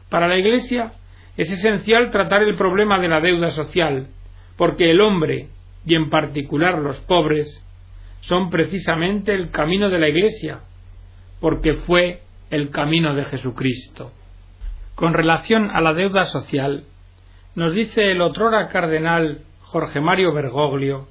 Para 0.09 0.27
la 0.27 0.39
Iglesia 0.39 0.93
es 1.37 1.51
esencial 1.51 2.09
tratar 2.09 2.41
el 2.41 2.55
problema 2.55 2.97
de 2.97 3.09
la 3.09 3.21
deuda 3.21 3.51
social, 3.51 4.07
porque 4.57 4.89
el 4.89 5.01
hombre, 5.01 5.49
y 5.85 5.95
en 5.95 6.09
particular 6.09 6.79
los 6.79 6.99
pobres, 7.01 7.61
son 8.21 8.49
precisamente 8.49 9.33
el 9.33 9.51
camino 9.51 9.89
de 9.89 9.99
la 9.99 10.09
Iglesia, 10.09 10.61
porque 11.39 11.75
fue 11.75 12.21
el 12.49 12.71
camino 12.71 13.13
de 13.13 13.25
Jesucristo. 13.25 14.11
Con 14.95 15.13
relación 15.13 15.69
a 15.71 15.81
la 15.81 15.93
deuda 15.93 16.25
social, 16.25 16.85
nos 17.53 17.73
dice 17.73 18.11
el 18.11 18.21
otrora 18.21 18.67
cardenal 18.67 19.41
Jorge 19.61 19.99
Mario 19.99 20.33
Bergoglio 20.33 21.07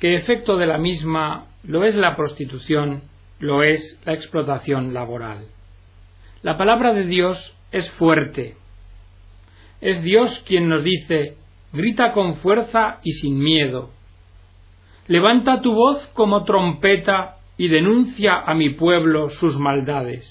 que 0.00 0.16
efecto 0.16 0.56
de 0.56 0.66
la 0.66 0.78
misma 0.78 1.46
lo 1.62 1.84
es 1.84 1.94
la 1.94 2.16
prostitución, 2.16 3.02
lo 3.38 3.62
es 3.62 4.00
la 4.04 4.14
explotación 4.14 4.94
laboral. 4.94 5.46
La 6.42 6.56
palabra 6.56 6.94
de 6.94 7.04
Dios 7.04 7.54
es 7.70 7.90
fuerte. 7.92 8.56
Es 9.82 10.02
Dios 10.02 10.42
quien 10.46 10.68
nos 10.70 10.82
dice 10.82 11.36
grita 11.72 12.12
con 12.12 12.36
fuerza 12.36 12.98
y 13.02 13.12
sin 13.12 13.38
miedo. 13.38 13.90
Levanta 15.06 15.60
tu 15.60 15.74
voz 15.74 16.06
como 16.14 16.44
trompeta 16.44 17.36
y 17.56 17.68
denuncia 17.68 18.38
a 18.38 18.54
mi 18.54 18.70
pueblo 18.70 19.30
sus 19.30 19.58
maldades. 19.58 20.24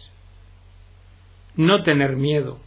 No 1.55 1.83
tener 1.83 2.15
miedo. 2.15 2.59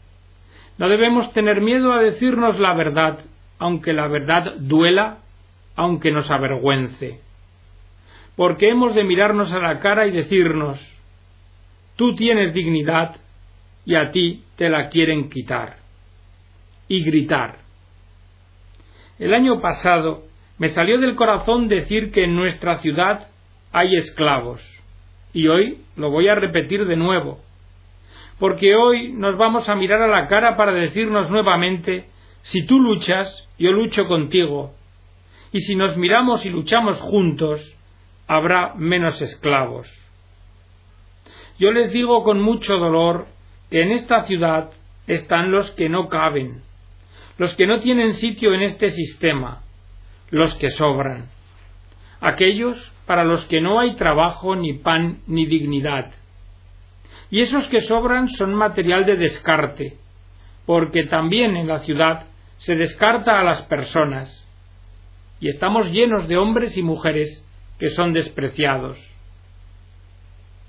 No 0.78 0.88
debemos 0.88 1.32
tener 1.32 1.60
miedo 1.60 1.92
a 1.92 2.02
decirnos 2.02 2.58
la 2.58 2.74
verdad, 2.74 3.20
aunque 3.58 3.92
la 3.92 4.08
verdad 4.08 4.54
duela, 4.58 5.18
aunque 5.76 6.10
nos 6.10 6.30
avergüence. 6.30 7.20
Porque 8.36 8.68
hemos 8.68 8.94
de 8.94 9.04
mirarnos 9.04 9.52
a 9.52 9.58
la 9.58 9.78
cara 9.78 10.06
y 10.06 10.12
decirnos, 10.12 10.80
tú 11.96 12.14
tienes 12.14 12.54
dignidad 12.54 13.16
y 13.84 13.94
a 13.94 14.10
ti 14.10 14.44
te 14.56 14.68
la 14.68 14.88
quieren 14.88 15.28
quitar. 15.28 15.76
Y 16.88 17.04
gritar, 17.04 17.61
el 19.18 19.34
año 19.34 19.60
pasado 19.60 20.24
me 20.58 20.70
salió 20.70 20.98
del 20.98 21.14
corazón 21.14 21.68
decir 21.68 22.12
que 22.12 22.24
en 22.24 22.36
nuestra 22.36 22.78
ciudad 22.78 23.28
hay 23.72 23.96
esclavos. 23.96 24.60
Y 25.32 25.48
hoy 25.48 25.78
lo 25.96 26.10
voy 26.10 26.28
a 26.28 26.34
repetir 26.34 26.86
de 26.86 26.96
nuevo. 26.96 27.40
Porque 28.38 28.74
hoy 28.74 29.12
nos 29.12 29.36
vamos 29.36 29.68
a 29.68 29.74
mirar 29.74 30.02
a 30.02 30.08
la 30.08 30.28
cara 30.28 30.56
para 30.56 30.72
decirnos 30.72 31.30
nuevamente, 31.30 32.06
si 32.42 32.66
tú 32.66 32.80
luchas, 32.80 33.48
yo 33.58 33.72
lucho 33.72 34.06
contigo. 34.06 34.74
Y 35.52 35.60
si 35.60 35.76
nos 35.76 35.96
miramos 35.96 36.44
y 36.44 36.50
luchamos 36.50 37.00
juntos, 37.00 37.76
habrá 38.26 38.74
menos 38.74 39.20
esclavos. 39.20 39.88
Yo 41.58 41.70
les 41.70 41.92
digo 41.92 42.24
con 42.24 42.40
mucho 42.40 42.78
dolor 42.78 43.26
que 43.70 43.82
en 43.82 43.92
esta 43.92 44.24
ciudad 44.24 44.70
están 45.06 45.50
los 45.50 45.70
que 45.72 45.88
no 45.88 46.08
caben, 46.08 46.62
los 47.38 47.54
que 47.54 47.66
no 47.66 47.80
tienen 47.80 48.12
sitio 48.14 48.54
en 48.54 48.62
este 48.62 48.90
sistema, 48.90 49.62
los 50.30 50.54
que 50.56 50.70
sobran, 50.70 51.30
aquellos 52.20 52.92
para 53.06 53.24
los 53.24 53.44
que 53.46 53.60
no 53.60 53.80
hay 53.80 53.94
trabajo, 53.96 54.54
ni 54.54 54.74
pan, 54.74 55.18
ni 55.26 55.46
dignidad. 55.46 56.12
Y 57.30 57.40
esos 57.40 57.66
que 57.68 57.80
sobran 57.80 58.28
son 58.28 58.54
material 58.54 59.04
de 59.04 59.16
descarte, 59.16 59.96
porque 60.66 61.04
también 61.04 61.56
en 61.56 61.66
la 61.66 61.80
ciudad 61.80 62.26
se 62.58 62.76
descarta 62.76 63.40
a 63.40 63.44
las 63.44 63.62
personas, 63.62 64.46
y 65.40 65.48
estamos 65.48 65.90
llenos 65.90 66.28
de 66.28 66.36
hombres 66.36 66.76
y 66.76 66.82
mujeres 66.82 67.44
que 67.78 67.90
son 67.90 68.12
despreciados. 68.12 68.96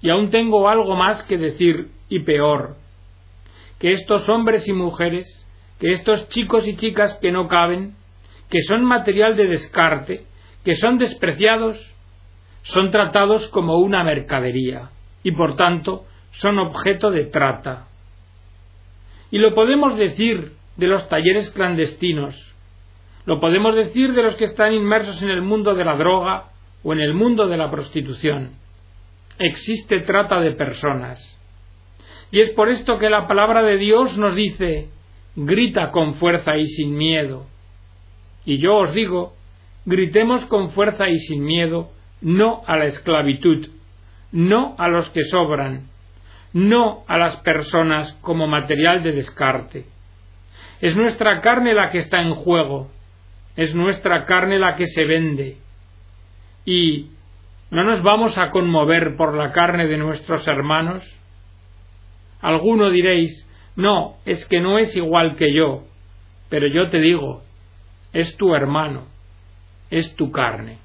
Y 0.01 0.09
aún 0.09 0.31
tengo 0.31 0.67
algo 0.67 0.95
más 0.95 1.21
que 1.23 1.37
decir, 1.37 1.91
y 2.09 2.21
peor, 2.21 2.75
que 3.79 3.91
estos 3.91 4.27
hombres 4.29 4.67
y 4.67 4.73
mujeres 4.73 5.42
estos 5.91 6.27
chicos 6.29 6.67
y 6.67 6.75
chicas 6.77 7.17
que 7.21 7.31
no 7.31 7.47
caben, 7.47 7.95
que 8.49 8.61
son 8.61 8.85
material 8.85 9.35
de 9.35 9.47
descarte, 9.47 10.25
que 10.63 10.75
son 10.75 10.97
despreciados, 10.97 11.77
son 12.61 12.91
tratados 12.91 13.47
como 13.49 13.77
una 13.77 14.03
mercadería 14.03 14.89
y 15.23 15.31
por 15.31 15.55
tanto 15.55 16.05
son 16.31 16.59
objeto 16.59 17.11
de 17.11 17.25
trata. 17.25 17.87
Y 19.31 19.39
lo 19.39 19.53
podemos 19.53 19.97
decir 19.97 20.53
de 20.77 20.87
los 20.87 21.07
talleres 21.09 21.51
clandestinos, 21.51 22.53
lo 23.25 23.39
podemos 23.39 23.75
decir 23.75 24.13
de 24.13 24.23
los 24.23 24.35
que 24.35 24.45
están 24.45 24.73
inmersos 24.73 25.21
en 25.21 25.29
el 25.29 25.41
mundo 25.41 25.73
de 25.75 25.85
la 25.85 25.95
droga 25.95 26.51
o 26.83 26.93
en 26.93 26.99
el 26.99 27.13
mundo 27.13 27.47
de 27.47 27.57
la 27.57 27.71
prostitución. 27.71 28.51
Existe 29.39 30.01
trata 30.01 30.39
de 30.39 30.51
personas. 30.51 31.19
Y 32.31 32.41
es 32.41 32.51
por 32.51 32.69
esto 32.69 32.97
que 32.97 33.09
la 33.09 33.27
palabra 33.27 33.61
de 33.63 33.77
Dios 33.77 34.17
nos 34.17 34.35
dice 34.35 34.89
grita 35.35 35.91
con 35.91 36.15
fuerza 36.15 36.57
y 36.57 36.67
sin 36.67 36.95
miedo. 36.95 37.47
Y 38.45 38.57
yo 38.59 38.77
os 38.77 38.93
digo, 38.93 39.33
gritemos 39.85 40.45
con 40.45 40.71
fuerza 40.71 41.09
y 41.09 41.17
sin 41.17 41.43
miedo, 41.43 41.91
no 42.21 42.61
a 42.67 42.77
la 42.77 42.85
esclavitud, 42.85 43.67
no 44.31 44.75
a 44.77 44.87
los 44.87 45.09
que 45.09 45.23
sobran, 45.23 45.89
no 46.53 47.03
a 47.07 47.17
las 47.17 47.37
personas 47.37 48.13
como 48.21 48.47
material 48.47 49.03
de 49.03 49.11
descarte. 49.11 49.85
Es 50.81 50.95
nuestra 50.97 51.41
carne 51.41 51.73
la 51.73 51.89
que 51.89 51.99
está 51.99 52.21
en 52.21 52.33
juego, 52.33 52.91
es 53.55 53.73
nuestra 53.75 54.25
carne 54.25 54.59
la 54.59 54.75
que 54.75 54.85
se 54.87 55.05
vende. 55.05 55.57
Y 56.65 57.09
¿no 57.71 57.83
nos 57.83 58.01
vamos 58.03 58.37
a 58.37 58.49
conmover 58.51 59.15
por 59.17 59.35
la 59.35 59.51
carne 59.51 59.87
de 59.87 59.97
nuestros 59.97 60.47
hermanos? 60.47 61.03
Alguno 62.41 62.89
diréis, 62.89 63.42
no, 63.75 64.17
es 64.25 64.45
que 64.45 64.61
no 64.61 64.77
es 64.77 64.95
igual 64.95 65.35
que 65.35 65.53
yo, 65.53 65.83
pero 66.49 66.67
yo 66.67 66.89
te 66.89 66.99
digo, 66.99 67.41
es 68.11 68.37
tu 68.37 68.53
hermano, 68.53 69.07
es 69.89 70.15
tu 70.15 70.31
carne. 70.31 70.77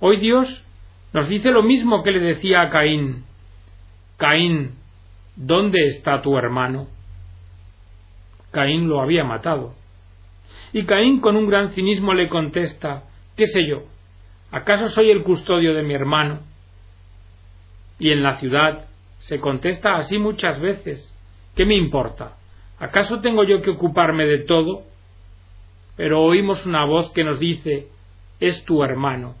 Hoy 0.00 0.18
Dios 0.20 0.64
nos 1.12 1.28
dice 1.28 1.50
lo 1.50 1.62
mismo 1.62 2.02
que 2.02 2.12
le 2.12 2.20
decía 2.20 2.62
a 2.62 2.70
Caín. 2.70 3.24
Caín, 4.16 4.76
¿dónde 5.36 5.86
está 5.88 6.22
tu 6.22 6.36
hermano? 6.38 6.88
Caín 8.50 8.88
lo 8.88 9.00
había 9.00 9.24
matado. 9.24 9.74
Y 10.72 10.84
Caín 10.84 11.20
con 11.20 11.36
un 11.36 11.48
gran 11.48 11.72
cinismo 11.72 12.14
le 12.14 12.28
contesta, 12.28 13.04
¿qué 13.36 13.46
sé 13.46 13.66
yo? 13.66 13.84
¿Acaso 14.50 14.88
soy 14.88 15.10
el 15.10 15.22
custodio 15.22 15.74
de 15.74 15.82
mi 15.82 15.94
hermano? 15.94 16.40
Y 17.98 18.10
en 18.10 18.22
la 18.22 18.36
ciudad 18.36 18.86
se 19.18 19.40
contesta 19.40 19.96
así 19.96 20.18
muchas 20.18 20.60
veces, 20.60 21.12
¿Qué 21.58 21.64
me 21.64 21.74
importa? 21.74 22.36
¿Acaso 22.78 23.20
tengo 23.20 23.42
yo 23.42 23.62
que 23.62 23.70
ocuparme 23.70 24.26
de 24.26 24.44
todo? 24.44 24.84
Pero 25.96 26.22
oímos 26.22 26.64
una 26.66 26.84
voz 26.84 27.10
que 27.10 27.24
nos 27.24 27.40
dice, 27.40 27.88
es 28.38 28.64
tu 28.64 28.84
hermano, 28.84 29.34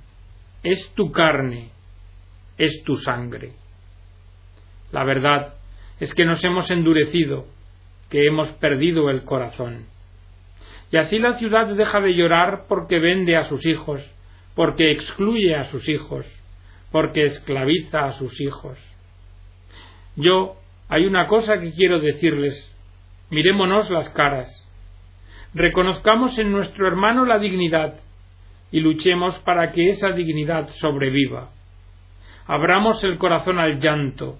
es 0.64 0.92
tu 0.96 1.12
carne. 1.12 1.70
es 2.58 2.82
tu 2.82 2.96
sangre. 2.96 3.52
La 4.90 5.04
verdad 5.04 5.54
es 6.00 6.12
que 6.12 6.24
nos 6.24 6.42
hemos 6.42 6.68
endurecido, 6.72 7.46
que 8.10 8.26
hemos 8.26 8.50
perdido 8.50 9.10
el 9.10 9.22
corazón. 9.22 9.86
Y 10.90 10.96
así 10.96 11.20
la 11.20 11.38
ciudad 11.38 11.68
deja 11.68 12.00
de 12.00 12.16
llorar 12.16 12.64
porque 12.68 12.98
vende 12.98 13.36
a 13.36 13.44
sus 13.44 13.64
hijos, 13.64 14.02
porque 14.56 14.90
excluye 14.90 15.54
a 15.54 15.66
sus 15.66 15.88
hijos, 15.88 16.26
porque 16.90 17.26
esclaviza 17.26 18.06
a 18.06 18.12
sus 18.14 18.40
hijos. 18.40 18.76
Yo 20.16 20.56
hay 20.88 21.04
una 21.04 21.26
cosa 21.26 21.60
que 21.60 21.72
quiero 21.72 22.00
decirles. 22.00 22.74
Mirémonos 23.30 23.90
las 23.90 24.08
caras. 24.10 24.48
Reconozcamos 25.54 26.38
en 26.38 26.50
nuestro 26.50 26.86
hermano 26.86 27.24
la 27.24 27.38
dignidad 27.38 27.94
y 28.70 28.80
luchemos 28.80 29.38
para 29.40 29.72
que 29.72 29.88
esa 29.88 30.12
dignidad 30.12 30.68
sobreviva. 30.80 31.50
Abramos 32.46 33.02
el 33.04 33.18
corazón 33.18 33.58
al 33.58 33.78
llanto, 33.78 34.38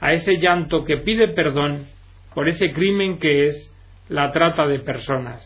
a 0.00 0.12
ese 0.12 0.38
llanto 0.38 0.84
que 0.84 0.98
pide 0.98 1.28
perdón 1.28 1.86
por 2.34 2.48
ese 2.48 2.72
crimen 2.72 3.18
que 3.18 3.46
es 3.46 3.70
la 4.08 4.32
trata 4.32 4.66
de 4.66 4.80
personas. 4.80 5.42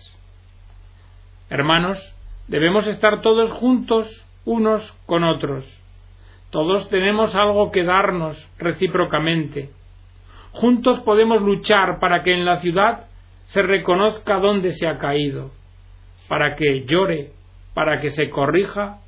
Hermanos, 1.50 1.98
debemos 2.46 2.86
estar 2.86 3.20
todos 3.20 3.52
juntos 3.52 4.26
unos 4.44 4.92
con 5.06 5.24
otros. 5.24 5.64
Todos 6.50 6.88
tenemos 6.88 7.34
algo 7.34 7.70
que 7.70 7.84
darnos 7.84 8.36
recíprocamente. 8.58 9.70
Juntos 10.58 10.98
podemos 11.02 11.40
luchar 11.40 12.00
para 12.00 12.24
que 12.24 12.32
en 12.32 12.44
la 12.44 12.58
ciudad 12.58 13.04
se 13.46 13.62
reconozca 13.62 14.40
dónde 14.40 14.70
se 14.70 14.88
ha 14.88 14.98
caído, 14.98 15.52
para 16.26 16.56
que 16.56 16.84
llore, 16.84 17.30
para 17.74 18.00
que 18.00 18.10
se 18.10 18.28
corrija 18.28 18.98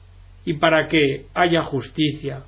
y 0.45 0.55
para 0.55 0.87
que 0.87 1.27
haya 1.35 1.65
justicia. 1.65 2.45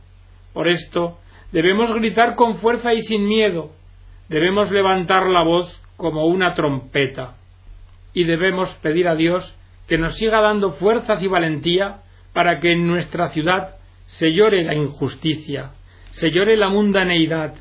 Por 0.52 0.68
esto 0.68 1.18
debemos 1.50 1.92
gritar 1.96 2.36
con 2.36 2.58
fuerza 2.58 2.94
y 2.94 3.00
sin 3.00 3.26
miedo, 3.26 3.72
debemos 4.28 4.70
levantar 4.70 5.26
la 5.26 5.42
voz 5.42 5.82
como 5.96 6.26
una 6.26 6.54
trompeta 6.54 7.34
y 8.14 8.22
debemos 8.22 8.72
pedir 8.82 9.08
a 9.08 9.16
Dios 9.16 9.58
que 9.88 9.98
nos 9.98 10.14
siga 10.14 10.40
dando 10.40 10.74
fuerzas 10.74 11.20
y 11.24 11.26
valentía 11.26 12.02
para 12.32 12.60
que 12.60 12.70
en 12.70 12.86
nuestra 12.86 13.30
ciudad 13.30 13.78
se 14.06 14.32
llore 14.32 14.62
la 14.62 14.76
injusticia, 14.76 15.72
se 16.10 16.30
llore 16.30 16.56
la 16.56 16.68
mundaneidad 16.68 17.54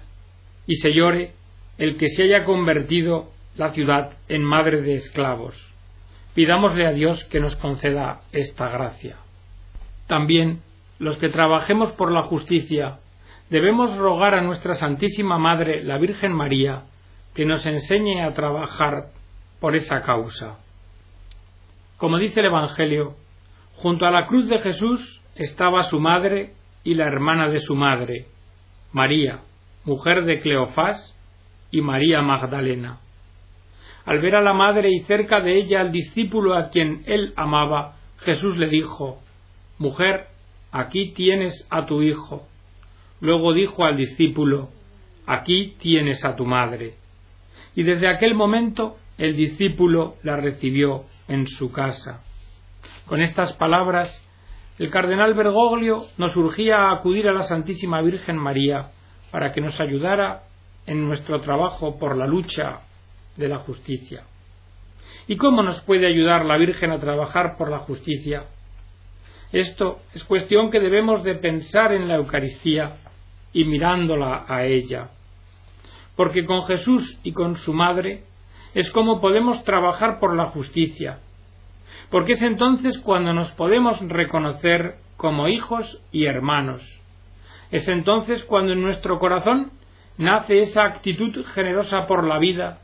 y 0.67 0.76
se 0.76 0.93
llore 0.93 1.34
el 1.78 1.97
que 1.97 2.08
se 2.08 2.24
haya 2.24 2.43
convertido 2.43 3.30
la 3.56 3.74
ciudad 3.74 4.13
en 4.28 4.43
madre 4.43 4.82
de 4.82 4.95
esclavos. 4.95 5.56
Pidámosle 6.36 6.88
a 6.88 6.91
Dios 6.91 7.26
que 7.26 7.39
nos 7.39 7.56
conceda 7.56 8.21
esta 8.32 8.69
gracia. 8.69 9.17
También 10.08 10.62
los 11.00 11.17
que 11.17 11.30
trabajemos 11.30 11.91
por 11.93 12.12
la 12.12 12.24
justicia 12.24 13.00
debemos 13.50 13.97
rogar 13.97 14.36
a 14.36 14.41
nuestra 14.41 14.76
Santísima 14.76 15.38
Madre, 15.38 15.84
la 15.84 15.97
Virgen 15.97 16.32
María, 16.32 16.84
que 17.34 17.45
nos 17.45 17.65
enseñe 17.65 18.24
a 18.24 18.34
trabajar 18.34 19.08
por 19.60 19.76
esa 19.76 20.02
causa. 20.02 20.58
Como 21.97 22.17
dice 22.17 22.39
el 22.39 22.47
Evangelio, 22.47 23.15
junto 23.76 24.06
a 24.06 24.12
la 24.12 24.26
cruz 24.26 24.47
de 24.47 24.60
Jesús 24.60 25.21
estaba 25.36 25.84
su 25.84 26.00
madre 26.00 26.54
y 26.84 26.93
la 26.93 27.06
hermana 27.06 27.50
de 27.50 27.60
su 27.60 27.76
madre, 27.76 28.28
María, 28.91 29.41
mujer 29.84 30.26
de 30.26 30.39
Cleofás, 30.39 31.15
y 31.72 31.82
María 31.82 32.22
Magdalena. 32.22 33.00
Al 34.06 34.20
ver 34.20 34.36
a 34.36 34.41
la 34.41 34.54
madre 34.54 34.89
y 34.91 35.02
cerca 35.02 35.39
de 35.39 35.58
ella 35.58 35.82
al 35.82 35.91
discípulo 35.91 36.56
a 36.56 36.70
quien 36.70 37.04
él 37.06 37.34
amaba, 37.36 37.96
Jesús 38.20 38.58
le 38.58 38.67
dijo 38.67 39.20
Mujer, 39.78 40.28
aquí 40.72 41.13
tienes 41.13 41.65
a 41.70 41.86
tu 41.86 42.02
hijo. 42.02 42.48
Luego 43.20 43.54
dijo 43.54 43.86
al 43.86 43.98
discípulo 43.98 44.70
Aquí 45.28 45.76
tienes 45.80 46.26
a 46.26 46.36
tu 46.36 46.46
madre. 46.46 46.96
Y 47.76 47.84
desde 47.84 48.10
aquel 48.10 48.34
momento 48.34 48.98
el 49.17 49.36
discípulo 49.36 50.15
la 50.24 50.36
recibió 50.36 51.06
en 51.28 51.48
su 51.48 51.72
casa. 51.72 52.24
Con 53.06 53.22
estas 53.22 53.54
palabras, 53.54 54.10
el 54.80 54.89
cardenal 54.89 55.36
Bergoglio 55.36 56.06
nos 56.17 56.36
urgía 56.36 56.78
a 56.78 56.94
acudir 56.94 57.28
a 57.28 57.34
la 57.34 57.44
Santísima 57.44 58.02
Virgen 58.02 58.38
María 58.38 58.89
para 59.32 59.52
que 59.52 59.62
nos 59.62 59.80
ayudara 59.80 60.44
en 60.86 61.08
nuestro 61.08 61.39
trabajo 61.39 61.98
por 61.98 62.17
la 62.17 62.28
lucha 62.28 62.82
de 63.38 63.48
la 63.48 63.60
justicia. 63.60 64.24
¿Y 65.28 65.38
cómo 65.38 65.63
nos 65.63 65.82
puede 65.82 66.08
ayudar 66.08 66.46
la 66.46 66.58
Virgen 66.58 66.91
a 66.91 67.00
trabajar 67.00 67.56
por 67.58 67.70
la 67.70 67.80
justicia? 67.80 68.46
Esto 69.52 70.00
es 70.13 70.24
cuestión 70.24 70.72
que 70.72 70.80
debemos 70.80 71.24
de 71.24 71.36
pensar 71.36 71.94
en 71.94 72.08
la 72.08 72.15
Eucaristía 72.15 72.98
y 73.54 73.65
mirándola 73.65 74.46
a 74.48 74.65
ella. 74.65 75.10
Porque 76.15 76.46
con 76.46 76.63
Jesús 76.65 77.20
y 77.24 77.34
con 77.34 77.56
su 77.58 77.74
Madre 77.74 78.24
es 78.74 78.89
como 78.91 79.20
podemos 79.20 79.63
trabajar 79.63 80.20
por 80.20 80.36
la 80.36 80.48
justicia. 80.48 81.20
Porque 82.10 82.34
es 82.34 82.41
entonces 82.41 82.98
cuando 83.00 83.34
nos 83.34 83.52
podemos 83.52 84.00
reconocer 84.00 84.96
como 85.17 85.48
hijos 85.48 86.02
y 86.12 86.26
hermanos. 86.26 87.00
Es 87.71 87.88
entonces 87.88 88.43
cuando 88.43 88.73
en 88.73 88.81
nuestro 88.81 89.17
corazón 89.17 89.71
nace 90.17 90.60
esa 90.60 90.84
actitud 90.84 91.45
generosa 91.45 92.05
por 92.05 92.25
la 92.25 92.38
vida 92.38 92.79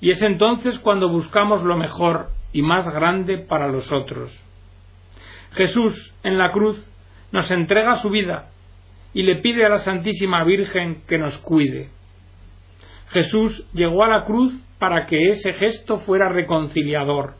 y 0.00 0.10
es 0.10 0.22
entonces 0.22 0.78
cuando 0.78 1.08
buscamos 1.08 1.62
lo 1.62 1.76
mejor 1.76 2.30
y 2.52 2.62
más 2.62 2.88
grande 2.92 3.38
para 3.38 3.68
los 3.68 3.92
otros. 3.92 4.32
Jesús 5.52 6.14
en 6.22 6.38
la 6.38 6.52
cruz 6.52 6.82
nos 7.32 7.50
entrega 7.50 7.96
su 7.96 8.08
vida 8.08 8.50
y 9.12 9.22
le 9.22 9.36
pide 9.36 9.66
a 9.66 9.68
la 9.68 9.78
Santísima 9.78 10.44
Virgen 10.44 11.02
que 11.06 11.18
nos 11.18 11.38
cuide. 11.38 11.90
Jesús 13.08 13.66
llegó 13.72 14.04
a 14.04 14.08
la 14.08 14.24
cruz 14.24 14.54
para 14.78 15.06
que 15.06 15.28
ese 15.30 15.52
gesto 15.54 15.98
fuera 15.98 16.28
reconciliador, 16.28 17.34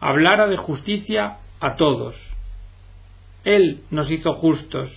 hablara 0.00 0.46
de 0.46 0.56
justicia 0.56 1.38
a 1.60 1.74
todos. 1.74 2.16
Él 3.44 3.82
nos 3.90 4.10
hizo 4.10 4.34
justos, 4.34 4.96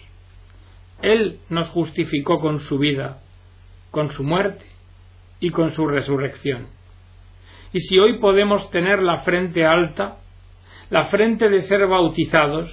Él 1.01 1.39
nos 1.49 1.69
justificó 1.69 2.39
con 2.39 2.59
su 2.59 2.77
vida, 2.77 3.21
con 3.91 4.11
su 4.11 4.23
muerte 4.23 4.65
y 5.39 5.49
con 5.49 5.71
su 5.71 5.87
resurrección. 5.87 6.67
Y 7.73 7.79
si 7.79 7.97
hoy 7.97 8.19
podemos 8.19 8.69
tener 8.69 9.01
la 9.01 9.19
frente 9.19 9.65
alta, 9.65 10.17
la 10.89 11.07
frente 11.07 11.49
de 11.49 11.61
ser 11.61 11.87
bautizados, 11.87 12.69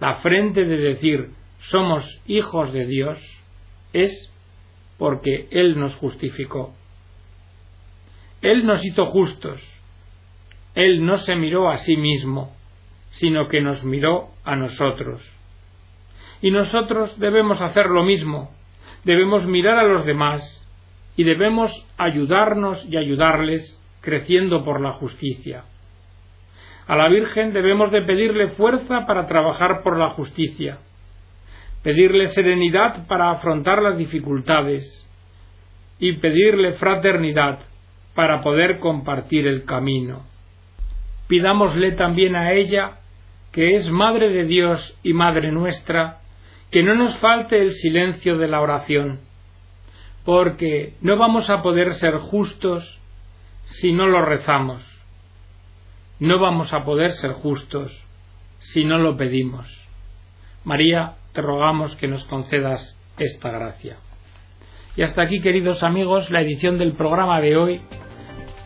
la 0.00 0.16
frente 0.16 0.64
de 0.64 0.76
decir 0.76 1.30
somos 1.58 2.22
hijos 2.26 2.72
de 2.72 2.86
Dios, 2.86 3.18
es 3.92 4.32
porque 4.98 5.48
Él 5.50 5.78
nos 5.78 5.94
justificó. 5.96 6.74
Él 8.42 8.66
nos 8.66 8.84
hizo 8.84 9.06
justos. 9.06 9.62
Él 10.74 11.04
no 11.04 11.18
se 11.18 11.34
miró 11.34 11.70
a 11.70 11.78
sí 11.78 11.96
mismo, 11.96 12.54
sino 13.10 13.48
que 13.48 13.60
nos 13.60 13.84
miró 13.84 14.30
a 14.44 14.56
nosotros. 14.56 15.22
Y 16.46 16.52
nosotros 16.52 17.18
debemos 17.18 17.60
hacer 17.60 17.86
lo 17.86 18.04
mismo, 18.04 18.52
debemos 19.02 19.44
mirar 19.48 19.78
a 19.78 19.82
los 19.82 20.06
demás 20.06 20.44
y 21.16 21.24
debemos 21.24 21.72
ayudarnos 21.98 22.86
y 22.88 22.96
ayudarles 22.96 23.82
creciendo 24.00 24.64
por 24.64 24.80
la 24.80 24.92
justicia. 24.92 25.64
A 26.86 26.94
la 26.94 27.08
Virgen 27.08 27.52
debemos 27.52 27.90
de 27.90 28.02
pedirle 28.02 28.50
fuerza 28.50 29.06
para 29.08 29.26
trabajar 29.26 29.82
por 29.82 29.98
la 29.98 30.10
justicia, 30.10 30.78
pedirle 31.82 32.26
serenidad 32.26 33.08
para 33.08 33.32
afrontar 33.32 33.82
las 33.82 33.98
dificultades 33.98 35.04
y 35.98 36.12
pedirle 36.18 36.74
fraternidad 36.74 37.58
para 38.14 38.40
poder 38.40 38.78
compartir 38.78 39.48
el 39.48 39.64
camino. 39.64 40.22
Pidámosle 41.26 41.96
también 41.96 42.36
a 42.36 42.52
ella, 42.52 43.00
que 43.50 43.74
es 43.74 43.90
Madre 43.90 44.28
de 44.28 44.44
Dios 44.44 44.96
y 45.02 45.12
Madre 45.12 45.50
nuestra, 45.50 46.20
que 46.70 46.82
no 46.82 46.94
nos 46.94 47.16
falte 47.18 47.60
el 47.60 47.72
silencio 47.72 48.38
de 48.38 48.48
la 48.48 48.60
oración, 48.60 49.20
porque 50.24 50.94
no 51.00 51.16
vamos 51.16 51.50
a 51.50 51.62
poder 51.62 51.94
ser 51.94 52.16
justos 52.16 53.00
si 53.64 53.92
no 53.92 54.06
lo 54.06 54.22
rezamos. 54.22 54.82
No 56.18 56.40
vamos 56.40 56.72
a 56.72 56.84
poder 56.84 57.12
ser 57.12 57.32
justos 57.32 57.92
si 58.58 58.84
no 58.84 58.98
lo 58.98 59.16
pedimos. 59.16 59.68
María, 60.64 61.14
te 61.32 61.42
rogamos 61.42 61.94
que 61.96 62.08
nos 62.08 62.24
concedas 62.24 62.96
esta 63.18 63.50
gracia. 63.50 63.98
Y 64.96 65.02
hasta 65.02 65.22
aquí, 65.22 65.40
queridos 65.40 65.82
amigos, 65.82 66.30
la 66.30 66.40
edición 66.40 66.78
del 66.78 66.94
programa 66.94 67.40
de 67.40 67.56
hoy, 67.56 67.80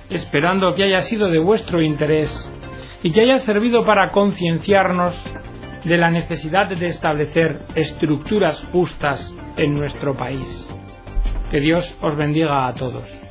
esperando 0.08 0.72
que 0.74 0.84
haya 0.84 1.00
sido 1.02 1.28
de 1.28 1.40
vuestro 1.40 1.82
interés 1.82 2.30
y 3.02 3.12
que 3.12 3.22
haya 3.22 3.38
servido 3.40 3.84
para 3.84 4.12
concienciarnos 4.12 5.20
de 5.84 5.96
la 5.96 6.10
necesidad 6.10 6.68
de 6.68 6.86
establecer 6.86 7.60
estructuras 7.74 8.62
justas 8.72 9.34
en 9.56 9.78
nuestro 9.78 10.16
país. 10.16 10.68
Que 11.50 11.60
Dios 11.60 11.96
os 12.00 12.16
bendiga 12.16 12.68
a 12.68 12.74
todos. 12.74 13.29